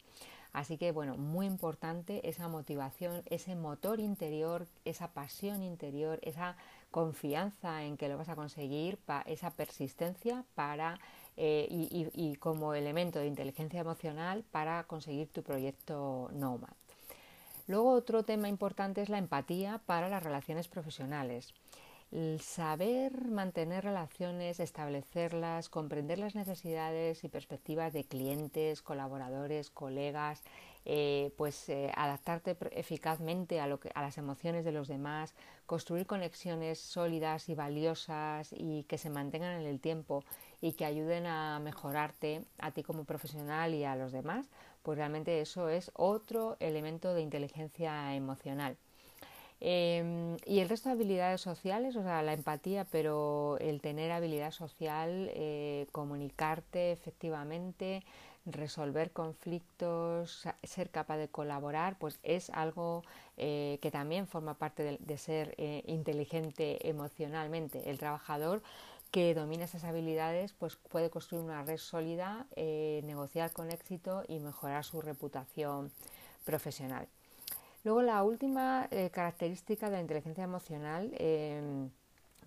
Así 0.55 0.77
que, 0.77 0.93
bueno, 0.93 1.17
muy 1.17 1.47
importante 1.47 2.29
esa 2.29 2.47
motivación, 2.47 3.23
ese 3.25 3.55
motor 3.55 3.99
interior, 3.99 4.67
esa 4.85 5.11
pasión 5.11 5.61
interior, 5.63 6.17
esa 6.21 6.55
confianza 6.95 7.83
en 7.83 7.97
que 7.97 8.07
lo 8.07 8.17
vas 8.17 8.29
a 8.29 8.37
conseguir, 8.37 8.97
esa 9.25 9.51
persistencia 9.51 10.45
para 10.55 10.97
eh, 11.35 11.67
y, 11.69 12.35
como 12.37 12.73
elemento 12.73 13.19
de 13.19 13.27
inteligencia 13.27 13.81
emocional 13.81 14.45
para 14.49 14.81
conseguir 14.85 15.27
tu 15.27 15.43
proyecto 15.43 16.29
Nomad. 16.31 16.69
Luego 17.67 17.89
otro 17.89 18.23
tema 18.23 18.47
importante 18.47 19.01
es 19.01 19.09
la 19.09 19.17
empatía 19.17 19.81
para 19.85 20.07
las 20.07 20.23
relaciones 20.23 20.69
profesionales. 20.69 21.53
El 22.13 22.39
saber 22.39 23.25
mantener 23.29 23.83
relaciones, 23.83 24.61
establecerlas, 24.61 25.67
comprender 25.67 26.17
las 26.17 26.33
necesidades 26.33 27.25
y 27.25 27.27
perspectivas 27.27 27.91
de 27.91 28.05
clientes, 28.05 28.81
colaboradores, 28.81 29.69
colegas, 29.69 30.43
eh, 30.85 31.31
pues 31.35 31.67
eh, 31.69 31.91
adaptarte 31.95 32.55
eficazmente 32.71 33.59
a, 33.59 33.67
lo 33.67 33.79
que, 33.79 33.91
a 33.95 34.01
las 34.03 34.17
emociones 34.19 34.63
de 34.65 34.71
los 34.71 34.87
demás, 34.87 35.33
construir 35.65 36.05
conexiones 36.05 36.79
sólidas 36.79 37.49
y 37.49 37.55
valiosas 37.55 38.53
y 38.55 38.83
que 38.83 38.99
se 38.99 39.09
mantengan 39.09 39.59
en 39.59 39.65
el 39.65 39.79
tiempo 39.79 40.23
y 40.61 40.73
que 40.73 40.85
ayuden 40.85 41.25
a 41.25 41.59
mejorarte 41.59 42.43
a 42.59 42.71
ti 42.71 42.83
como 42.83 43.03
profesional 43.03 43.73
y 43.73 43.83
a 43.83 43.95
los 43.95 44.11
demás, 44.11 44.47
pues 44.83 44.97
realmente 44.97 45.41
eso 45.41 45.69
es 45.69 45.89
otro 45.95 46.55
elemento 46.59 47.13
de 47.15 47.21
inteligencia 47.21 48.13
emocional. 48.15 48.77
Em, 49.61 50.37
y 50.45 50.59
el 50.59 50.69
resto 50.69 50.89
de 50.89 50.93
habilidades 50.93 51.41
sociales, 51.41 51.95
o 51.95 52.03
sea, 52.03 52.21
la 52.21 52.33
empatía, 52.33 52.85
pero 52.85 53.57
el 53.59 53.81
tener 53.81 54.11
habilidad 54.11 54.51
social, 54.51 55.31
eh, 55.33 55.87
comunicarte 55.91 56.91
efectivamente, 56.91 58.03
resolver 58.45 59.11
conflictos, 59.11 60.47
ser 60.63 60.89
capaz 60.89 61.17
de 61.17 61.27
colaborar, 61.27 61.97
pues 61.97 62.19
es 62.23 62.49
algo 62.51 63.03
eh, 63.37 63.79
que 63.81 63.91
también 63.91 64.27
forma 64.27 64.53
parte 64.55 64.97
de, 64.99 65.17
ser 65.17 65.55
eh, 65.57 65.83
inteligente 65.87 66.87
emocionalmente. 66.87 67.89
El 67.89 67.97
trabajador 67.97 68.61
que 69.11 69.33
domina 69.33 69.65
esas 69.65 69.83
habilidades 69.83 70.53
pues 70.53 70.75
puede 70.75 71.09
construir 71.09 71.43
una 71.43 71.63
red 71.63 71.77
sólida, 71.77 72.45
eh, 72.55 73.01
negociar 73.05 73.51
con 73.51 73.71
éxito 73.71 74.23
y 74.27 74.39
mejorar 74.39 74.83
su 74.83 75.01
reputación 75.01 75.91
profesional. 76.43 77.07
Luego 77.83 78.01
la 78.01 78.23
última 78.23 78.89
característica 79.11 79.89
de 79.89 79.97
la 79.97 80.01
inteligencia 80.01 80.43
emocional 80.43 81.11
em, 81.19 81.91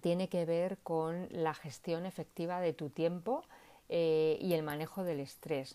tiene 0.01 0.29
que 0.29 0.45
ver 0.45 0.79
con 0.79 1.29
la 1.31 1.55
gestión 1.55 2.07
efectiva 2.07 2.61
de 2.61 2.73
tu 2.73 2.91
tiempo 2.91 3.45
eh, 3.88 4.38
y 4.40 4.55
el 4.55 4.62
manejo 4.62 5.05
del 5.05 5.20
estrés. 5.20 5.74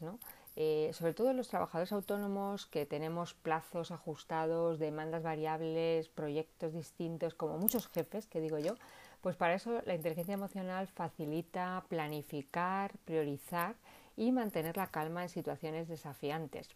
eh, 0.56 0.92
sobre 0.94 1.14
todo 1.14 1.34
los 1.34 1.48
trabajadores 1.48 1.92
autónomos 1.92 2.68
que 2.68 2.86
tenemos 2.86 3.34
plazos 3.34 3.90
ajustados, 3.92 4.78
demandas 4.78 5.24
variables, 5.24 6.10
proyectos 6.10 6.74
distintos, 6.74 7.34
como 7.34 7.58
muchos 7.58 7.88
jefes, 7.88 8.28
que 8.28 8.40
digo 8.40 8.60
yo, 8.60 8.76
pues 9.22 9.36
para 9.36 9.56
eso 9.56 9.82
la 9.86 9.96
inteligencia 9.96 10.34
emocional 10.34 10.88
facilita 10.88 11.84
planificar, 11.88 12.92
priorizar 13.06 13.76
y 14.16 14.32
mantener 14.32 14.78
la 14.78 14.88
calma 14.88 15.24
en 15.24 15.30
situaciones 15.30 15.88
desafiantes. 15.88 16.70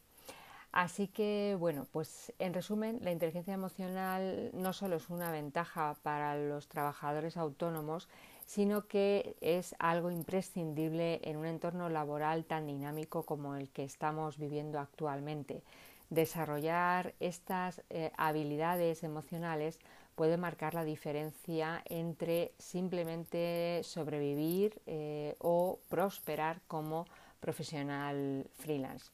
Así 0.71 1.08
que, 1.08 1.56
bueno, 1.60 1.88
pues 1.91 2.34
en 2.39 2.54
resumen, 2.54 3.00
la 3.02 3.12
inteligencia 3.12 3.54
emocional 3.54 4.52
no 4.54 4.73
solo 4.73 4.97
es 4.97 5.10
una 5.10 5.32
ventaja 5.32 5.97
para 6.04 6.38
los 6.38 6.67
trabajadores 6.67 7.38
autónomos, 7.38 8.10
sino 8.48 8.88
que 8.88 9.36
es 9.42 9.76
algo 9.78 10.10
imprescindible 10.10 11.20
en 11.24 11.36
un 11.36 11.46
entorno 11.46 11.90
laboral 11.90 12.46
tan 12.46 12.66
dinámico 12.66 13.24
como 13.24 13.56
el 13.56 13.70
que 13.70 13.84
estamos 13.84 14.38
viviendo 14.38 14.80
actualmente. 14.80 15.62
Desarrollar 16.10 17.14
estas 17.20 17.82
eh, 17.90 18.12
habilidades 18.18 19.04
emocionales 19.04 19.80
puede 20.16 20.38
marcar 20.38 20.74
la 20.74 20.86
diferencia 20.86 21.84
entre 21.86 22.54
simplemente 22.58 23.82
sobrevivir 23.84 24.82
eh, 24.88 25.36
o 25.40 25.80
prosperar 25.90 26.62
como 26.68 27.06
profesional 27.42 28.48
freelance. 28.56 29.12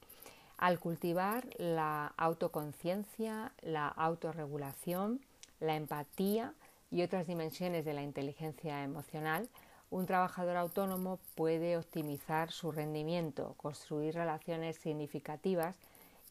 Al 0.59 0.79
cultivar 0.79 1.47
la 1.57 2.13
autoconciencia, 2.17 3.51
la 3.63 3.87
autorregulación, 3.87 5.21
la 5.59 5.75
empatía 5.75 6.53
y 6.93 7.01
otras 7.01 7.25
dimensiones 7.25 7.85
de 7.85 7.93
la 7.93 8.03
inteligencia 8.03 8.83
emocional, 8.83 9.49
un 9.89 10.05
trabajador 10.05 10.57
autónomo 10.57 11.19
puede 11.33 11.75
optimizar 11.75 12.51
su 12.51 12.71
rendimiento, 12.71 13.55
construir 13.57 14.13
relaciones 14.13 14.77
significativas 14.77 15.75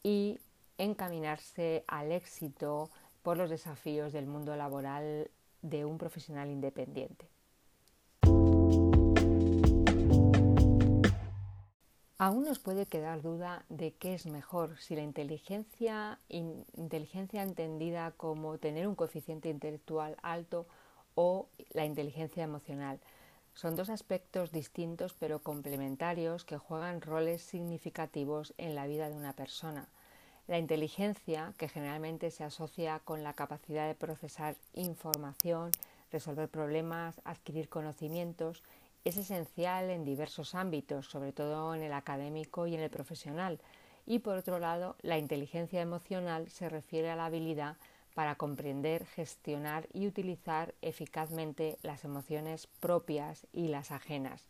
y 0.03 0.39
encaminarse 0.77 1.83
al 1.85 2.13
éxito 2.13 2.89
por 3.23 3.35
los 3.35 3.49
desafíos 3.49 4.13
del 4.13 4.25
mundo 4.25 4.55
laboral 4.55 5.29
de 5.61 5.83
un 5.83 5.97
profesional 5.97 6.49
independiente. 6.49 7.32
Aún 12.25 12.45
nos 12.45 12.57
puede 12.57 12.85
quedar 12.85 13.21
duda 13.21 13.65
de 13.67 13.91
qué 13.95 14.13
es 14.13 14.27
mejor, 14.27 14.77
si 14.79 14.95
la 14.95 15.01
inteligencia, 15.01 16.19
inteligencia 16.29 17.43
entendida 17.43 18.11
como 18.15 18.57
tener 18.59 18.87
un 18.87 18.95
coeficiente 18.95 19.49
intelectual 19.49 20.15
alto 20.23 20.65
o 21.15 21.49
la 21.73 21.83
inteligencia 21.83 22.41
emocional. 22.41 23.01
Son 23.53 23.75
dos 23.75 23.89
aspectos 23.89 24.53
distintos 24.53 25.13
pero 25.19 25.43
complementarios 25.43 26.45
que 26.45 26.57
juegan 26.57 27.01
roles 27.01 27.41
significativos 27.41 28.53
en 28.57 28.73
la 28.73 28.87
vida 28.87 29.09
de 29.09 29.17
una 29.17 29.33
persona. 29.33 29.89
La 30.47 30.59
inteligencia, 30.59 31.53
que 31.57 31.67
generalmente 31.67 32.31
se 32.31 32.45
asocia 32.45 33.01
con 33.03 33.23
la 33.23 33.33
capacidad 33.33 33.85
de 33.85 33.95
procesar 33.95 34.55
información, 34.75 35.71
resolver 36.09 36.47
problemas, 36.47 37.19
adquirir 37.25 37.67
conocimientos, 37.67 38.63
es 39.03 39.17
esencial 39.17 39.89
en 39.89 40.05
diversos 40.05 40.55
ámbitos, 40.55 41.07
sobre 41.07 41.33
todo 41.33 41.75
en 41.75 41.83
el 41.83 41.93
académico 41.93 42.67
y 42.67 42.75
en 42.75 42.81
el 42.81 42.89
profesional. 42.89 43.59
Y 44.05 44.19
por 44.19 44.37
otro 44.37 44.59
lado, 44.59 44.95
la 45.01 45.17
inteligencia 45.17 45.81
emocional 45.81 46.49
se 46.49 46.69
refiere 46.69 47.09
a 47.09 47.15
la 47.15 47.25
habilidad 47.25 47.75
para 48.13 48.35
comprender, 48.35 49.05
gestionar 49.05 49.87
y 49.91 50.07
utilizar 50.07 50.73
eficazmente 50.81 51.77
las 51.81 52.05
emociones 52.05 52.67
propias 52.79 53.47
y 53.51 53.67
las 53.67 53.91
ajenas. 53.91 54.47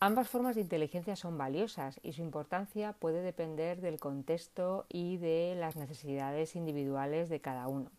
Ambas 0.00 0.28
formas 0.28 0.54
de 0.54 0.60
inteligencia 0.60 1.16
son 1.16 1.36
valiosas 1.38 1.98
y 2.02 2.12
su 2.12 2.22
importancia 2.22 2.92
puede 2.92 3.22
depender 3.22 3.80
del 3.80 3.98
contexto 3.98 4.86
y 4.88 5.16
de 5.18 5.56
las 5.58 5.76
necesidades 5.76 6.56
individuales 6.56 7.28
de 7.28 7.40
cada 7.40 7.68
uno. 7.68 7.90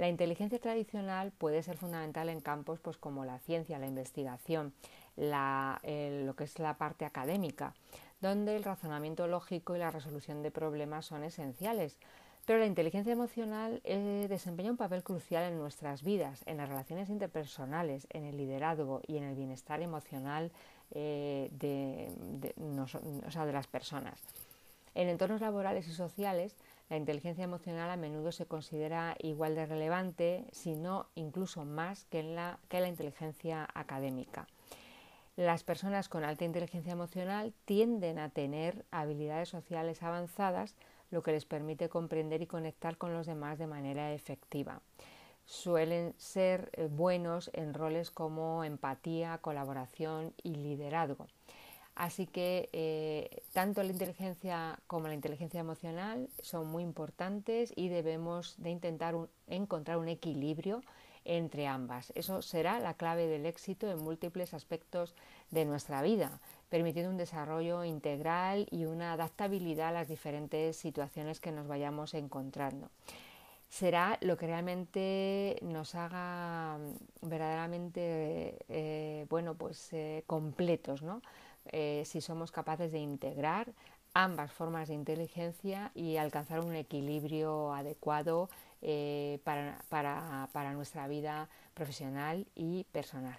La 0.00 0.08
inteligencia 0.08 0.58
tradicional 0.58 1.30
puede 1.30 1.62
ser 1.62 1.76
fundamental 1.76 2.30
en 2.30 2.40
campos 2.40 2.80
pues, 2.80 2.96
como 2.96 3.26
la 3.26 3.38
ciencia, 3.38 3.78
la 3.78 3.86
investigación, 3.86 4.72
lo 5.16 6.34
que 6.36 6.44
es 6.44 6.58
la 6.58 6.78
parte 6.78 7.04
académica, 7.04 7.74
donde 8.20 8.56
el 8.56 8.64
razonamiento 8.64 9.26
lógico 9.26 9.76
y 9.76 9.78
la 9.78 9.90
resolución 9.90 10.42
de 10.42 10.50
problemas 10.50 11.06
son 11.06 11.24
esenciales. 11.24 11.98
Pero 12.46 12.58
la 12.58 12.66
inteligencia 12.66 13.12
emocional 13.12 13.80
eh, 13.84 14.26
desempeña 14.28 14.70
un 14.70 14.76
papel 14.76 15.04
crucial 15.04 15.44
en 15.44 15.58
nuestras 15.58 16.02
vidas, 16.02 16.42
en 16.46 16.56
las 16.56 16.68
relaciones 16.68 17.08
interpersonales, 17.10 18.06
en 18.10 18.24
el 18.24 18.36
liderazgo 18.36 19.02
y 19.06 19.18
en 19.18 19.24
el 19.24 19.36
bienestar 19.36 19.82
emocional 19.82 20.50
eh, 20.90 21.48
de, 21.52 22.10
de 22.40 23.52
las 23.52 23.66
personas. 23.66 24.20
En 24.94 25.08
entornos 25.08 25.40
laborales 25.40 25.86
y 25.86 25.92
sociales, 25.92 26.56
la 26.88 26.96
inteligencia 26.96 27.44
emocional 27.44 27.88
a 27.90 27.96
menudo 27.96 28.32
se 28.32 28.46
considera 28.46 29.14
igual 29.20 29.54
de 29.54 29.66
relevante, 29.66 30.44
si 30.50 30.74
no 30.74 31.06
incluso 31.14 31.64
más 31.64 32.04
que, 32.06 32.24
la, 32.24 32.58
que 32.68 32.80
la 32.80 32.88
inteligencia 32.88 33.68
académica. 33.74 34.48
Las 35.36 35.64
personas 35.64 36.08
con 36.08 36.24
alta 36.24 36.44
inteligencia 36.44 36.92
emocional 36.92 37.54
tienden 37.64 38.18
a 38.18 38.30
tener 38.30 38.84
habilidades 38.90 39.48
sociales 39.48 40.02
avanzadas, 40.02 40.74
lo 41.10 41.22
que 41.22 41.32
les 41.32 41.44
permite 41.44 41.88
comprender 41.88 42.42
y 42.42 42.46
conectar 42.46 42.96
con 42.96 43.12
los 43.12 43.26
demás 43.26 43.58
de 43.58 43.66
manera 43.66 44.12
efectiva. 44.12 44.80
Suelen 45.44 46.14
ser 46.18 46.70
eh, 46.74 46.86
buenos 46.86 47.50
en 47.54 47.74
roles 47.74 48.10
como 48.10 48.64
empatía, 48.64 49.38
colaboración 49.38 50.34
y 50.42 50.54
liderazgo. 50.54 51.26
Así 51.94 52.26
que 52.26 52.68
eh, 52.72 53.42
tanto 53.52 53.82
la 53.82 53.90
inteligencia 53.90 54.78
como 54.86 55.08
la 55.08 55.14
inteligencia 55.14 55.60
emocional 55.60 56.28
son 56.40 56.68
muy 56.68 56.82
importantes 56.82 57.72
y 57.76 57.88
debemos 57.88 58.54
de 58.58 58.70
intentar 58.70 59.16
encontrar 59.48 59.98
un 59.98 60.08
equilibrio 60.08 60.82
entre 61.24 61.66
ambas. 61.66 62.12
Eso 62.14 62.42
será 62.42 62.80
la 62.80 62.94
clave 62.94 63.26
del 63.26 63.46
éxito 63.46 63.90
en 63.90 63.98
múltiples 63.98 64.54
aspectos 64.54 65.14
de 65.50 65.64
nuestra 65.64 66.02
vida, 66.02 66.40
permitiendo 66.68 67.10
un 67.10 67.16
desarrollo 67.16 67.84
integral 67.84 68.66
y 68.70 68.84
una 68.84 69.12
adaptabilidad 69.12 69.88
a 69.88 69.92
las 69.92 70.08
diferentes 70.08 70.76
situaciones 70.76 71.40
que 71.40 71.52
nos 71.52 71.66
vayamos 71.66 72.14
encontrando. 72.14 72.90
Será 73.68 74.18
lo 74.20 74.36
que 74.36 74.48
realmente 74.48 75.58
nos 75.62 75.94
haga 75.94 76.78
verdaderamente 77.22 78.58
eh, 78.68 79.26
bueno, 79.30 79.54
pues, 79.54 79.92
eh, 79.92 80.24
completos, 80.26 81.02
¿no? 81.02 81.22
Eh, 81.66 82.02
si 82.04 82.20
somos 82.20 82.50
capaces 82.50 82.90
de 82.90 82.98
integrar 82.98 83.72
ambas 84.14 84.52
formas 84.52 84.88
de 84.88 84.94
inteligencia 84.94 85.92
y 85.94 86.16
alcanzar 86.16 86.60
un 86.60 86.74
equilibrio 86.74 87.72
adecuado 87.72 88.48
eh, 88.82 89.40
para, 89.44 90.72
nuestra 90.72 91.06
vida 91.08 91.48
profesional 91.74 92.46
y 92.54 92.84
personal. 92.92 93.38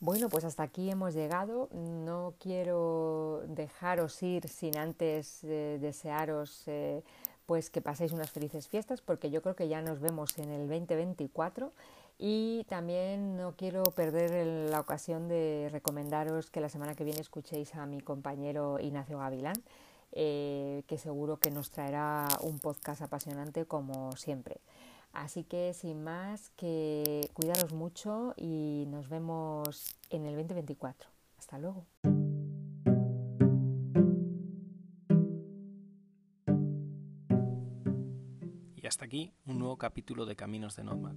Bueno, 0.00 0.28
pues 0.28 0.44
hasta 0.44 0.62
aquí 0.62 0.90
hemos 0.90 1.14
llegado. 1.14 1.68
No 1.72 2.34
quiero 2.38 3.42
dejaros 3.48 4.22
ir 4.22 4.48
sin 4.48 4.76
antes 4.78 5.42
eh, 5.42 5.78
desearos 5.80 6.62
eh, 6.66 7.02
pues 7.44 7.70
que 7.70 7.80
paséis 7.80 8.12
unas 8.12 8.30
felices 8.30 8.68
fiestas, 8.68 9.00
porque 9.00 9.30
yo 9.30 9.42
creo 9.42 9.56
que 9.56 9.68
ya 9.68 9.80
nos 9.80 10.00
vemos 10.00 10.36
en 10.38 10.50
el 10.50 10.68
2024 10.68 11.72
y 12.18 12.64
también 12.64 13.36
no 13.36 13.56
quiero 13.56 13.82
perder 13.84 14.70
la 14.70 14.80
ocasión 14.80 15.28
de 15.28 15.68
recomendaros 15.70 16.50
que 16.50 16.60
la 16.60 16.70
semana 16.70 16.94
que 16.94 17.04
viene 17.04 17.20
escuchéis 17.20 17.74
a 17.74 17.84
mi 17.84 18.00
compañero 18.00 18.78
Ignacio 18.80 19.18
Gavilán, 19.18 19.56
eh, 20.12 20.82
que 20.86 20.96
seguro 20.96 21.38
que 21.38 21.50
nos 21.50 21.70
traerá 21.70 22.26
un 22.40 22.58
podcast 22.58 23.02
apasionante 23.02 23.66
como 23.66 24.12
siempre. 24.12 24.60
Así 25.12 25.44
que 25.44 25.74
sin 25.74 26.04
más, 26.04 26.50
que 26.56 27.30
cuidaros 27.34 27.72
mucho 27.72 28.34
y 28.36 28.84
nos 28.88 29.08
vemos 29.08 29.94
en 30.10 30.24
el 30.26 30.36
2024. 30.36 31.10
Hasta 31.38 31.58
luego. 31.58 31.86
Y 38.74 38.86
hasta 38.86 39.04
aquí 39.04 39.34
un 39.44 39.58
nuevo 39.58 39.76
capítulo 39.76 40.24
de 40.24 40.36
Caminos 40.36 40.76
de 40.76 40.84
Nomad 40.84 41.16